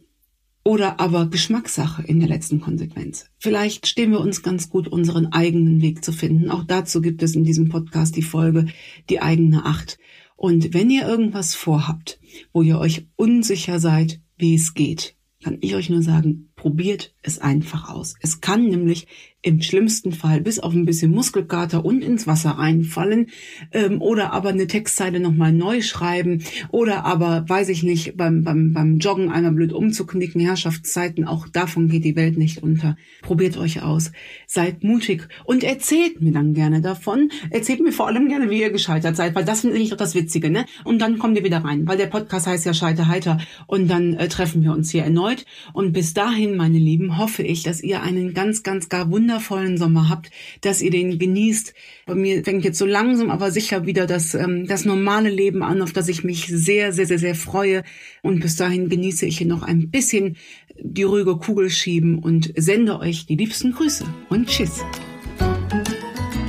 Oder 0.63 1.00
aber 1.01 1.27
Geschmackssache 1.27 2.03
in 2.03 2.20
der 2.20 2.30
letzten 2.30 2.62
Konsequenz. 2.62 3.25
Vielleicht 3.38 3.88
stehen 3.88 4.12
wir 4.12 4.22
uns 4.22 4.44
ganz 4.44 4.70
gut, 4.70 4.88
unseren 4.88 5.34
eigenen 5.34 5.82
Weg 5.82 6.06
zu 6.06 6.13
finden. 6.13 6.50
Auch 6.50 6.63
dazu 6.63 7.01
gibt 7.01 7.22
es 7.22 7.36
in 7.36 7.44
diesem 7.44 7.68
Podcast 7.68 8.15
die 8.15 8.22
Folge 8.22 8.68
Die 9.10 9.22
eigene 9.22 9.65
Acht. 9.65 9.98
Und 10.44 10.74
wenn 10.74 10.90
ihr 10.90 11.08
irgendwas 11.08 11.56
vorhabt, 11.56 12.20
wo 12.52 12.64
ihr 12.64 12.78
euch 12.78 13.08
unsicher 13.16 13.80
seid, 13.80 14.20
wie 14.36 14.56
es 14.56 14.74
geht, 14.74 15.16
kann 15.42 15.58
ich 15.62 15.74
euch 15.74 15.90
nur 15.90 16.02
sagen, 16.02 16.50
probiert 16.63 17.13
es 17.24 17.39
einfach 17.39 17.89
aus. 17.89 18.15
Es 18.22 18.39
kann 18.39 18.63
nämlich 18.67 19.05
im 19.43 19.62
schlimmsten 19.62 20.13
Fall 20.13 20.39
bis 20.39 20.60
auf 20.60 20.74
ein 20.74 20.86
bisschen 20.86 21.12
Muskelkater 21.12 21.84
und 21.84 22.01
ins 22.01 22.25
Wasser 22.27 22.51
reinfallen 22.51 23.27
ähm, 23.74 24.01
oder 24.01 24.32
aber 24.32 24.50
eine 24.50 24.67
Textzeile 24.67 25.20
nochmal 25.20 25.51
neu 25.51 25.82
schreiben 25.82 26.41
oder 26.72 27.03
aber, 27.03 27.43
weiß 27.48 27.67
ich 27.67 27.84
nicht, 27.84 28.15
beim, 28.15 28.46
beim, 28.46 28.72
beim 28.72 29.00
Joggen 29.00 29.29
einmal 29.29 29.51
blöd 29.51 29.74
umzuknicken, 29.74 30.39
Herrschaftszeiten, 30.39 31.25
auch 31.25 31.50
davon 31.50 31.89
geht 31.89 32.05
die 32.05 32.15
Welt 32.15 32.38
nicht 32.38 32.63
unter. 32.63 32.96
Probiert 33.22 33.58
euch 33.58 33.82
aus, 33.82 34.13
seid 34.48 34.86
mutig 34.86 35.27
und 35.43 35.65
erzählt 35.65 36.22
mir 36.22 36.32
dann 36.32 36.53
gerne 36.53 36.79
davon. 36.79 37.29
Erzählt 37.50 37.82
mir 37.82 37.91
vor 37.91 38.08
allem 38.08 38.29
gerne, 38.29 38.50
wie 38.50 38.62
ihr 38.62 38.72
gescheitert 38.72 39.17
seid, 39.17 39.36
weil 39.36 39.43
das 39.43 39.62
finde 39.62 39.77
ich 39.77 39.89
doch 39.89 39.98
das 39.98 40.15
Witzige, 40.15 40.50
ne? 40.50 40.65
Und 40.86 41.00
dann 41.00 41.20
kommt 41.20 41.38
ihr 41.38 41.43
wieder 41.43 41.65
rein, 41.65 41.86
weil 41.86 41.98
der 41.98 42.08
Podcast 42.08 42.48
heißt 42.48 42.65
ja 42.65 42.74
Scheiter 42.74 43.10
heiter 43.10 43.39
und 43.67 43.89
dann 43.89 44.13
äh, 44.13 44.29
treffen 44.29 44.63
wir 44.63 44.72
uns 44.72 44.89
hier 44.89 45.03
erneut 45.03 45.46
und 45.74 45.91
bis 45.91 46.13
dahin, 46.13 46.53
meine 46.56 46.78
Lieben, 46.78 47.18
hoffe 47.18 47.44
ich, 47.44 47.64
dass 47.64 47.82
ihr 47.82 48.02
einen 48.02 48.34
ganz, 48.34 48.64
ganz 48.64 48.90
gar 48.90 49.12
wundervollen 49.12 49.78
Sommer 49.78 50.10
habt, 50.10 50.32
dass 50.62 50.82
ihr 50.82 50.92
den 50.92 51.20
genießt. 51.20 51.74
Bei 52.06 52.16
mir 52.16 52.44
fängt 52.44 52.64
jetzt 52.64 52.78
so 52.78 52.86
langsam, 52.86 53.30
aber 53.30 53.52
sicher 53.52 53.86
wieder 53.86 54.08
das, 54.08 54.34
ähm, 54.34 54.68
das 54.68 54.86
normale 54.86 55.30
Leben 55.30 55.64
an, 55.64 55.82
auf 55.82 55.94
das 55.94 56.08
ich 56.08 56.24
mich 56.24 56.48
sehr, 56.48 56.94
sehr, 56.94 57.06
sehr, 57.06 57.20
sehr 57.20 57.36
freue. 57.36 57.84
Und 58.22 58.40
bis 58.40 58.56
dahin 58.56 58.90
genieße 58.90 59.26
ich 59.26 59.38
hier 59.38 59.48
noch 59.48 59.64
ein 59.64 59.90
bisschen 59.90 60.38
die 60.80 61.04
ruhige 61.04 61.38
Kugel 61.38 61.70
schieben 61.70 62.20
und 62.20 62.52
sende 62.56 63.00
euch 63.00 63.26
die 63.26 63.36
liebsten 63.36 63.72
Grüße 63.72 64.06
und 64.30 64.48
Tschüss. 64.48 64.84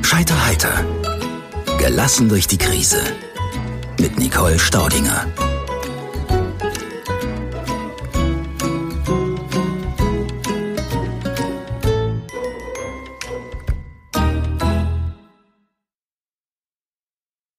Scheiter 0.02 0.46
heiter. 0.46 0.84
Gelassen 1.78 2.28
durch 2.28 2.46
die 2.46 2.58
Krise. 2.58 3.00
Mit 4.00 4.18
Nicole 4.18 4.58
Staudinger. 4.58 5.26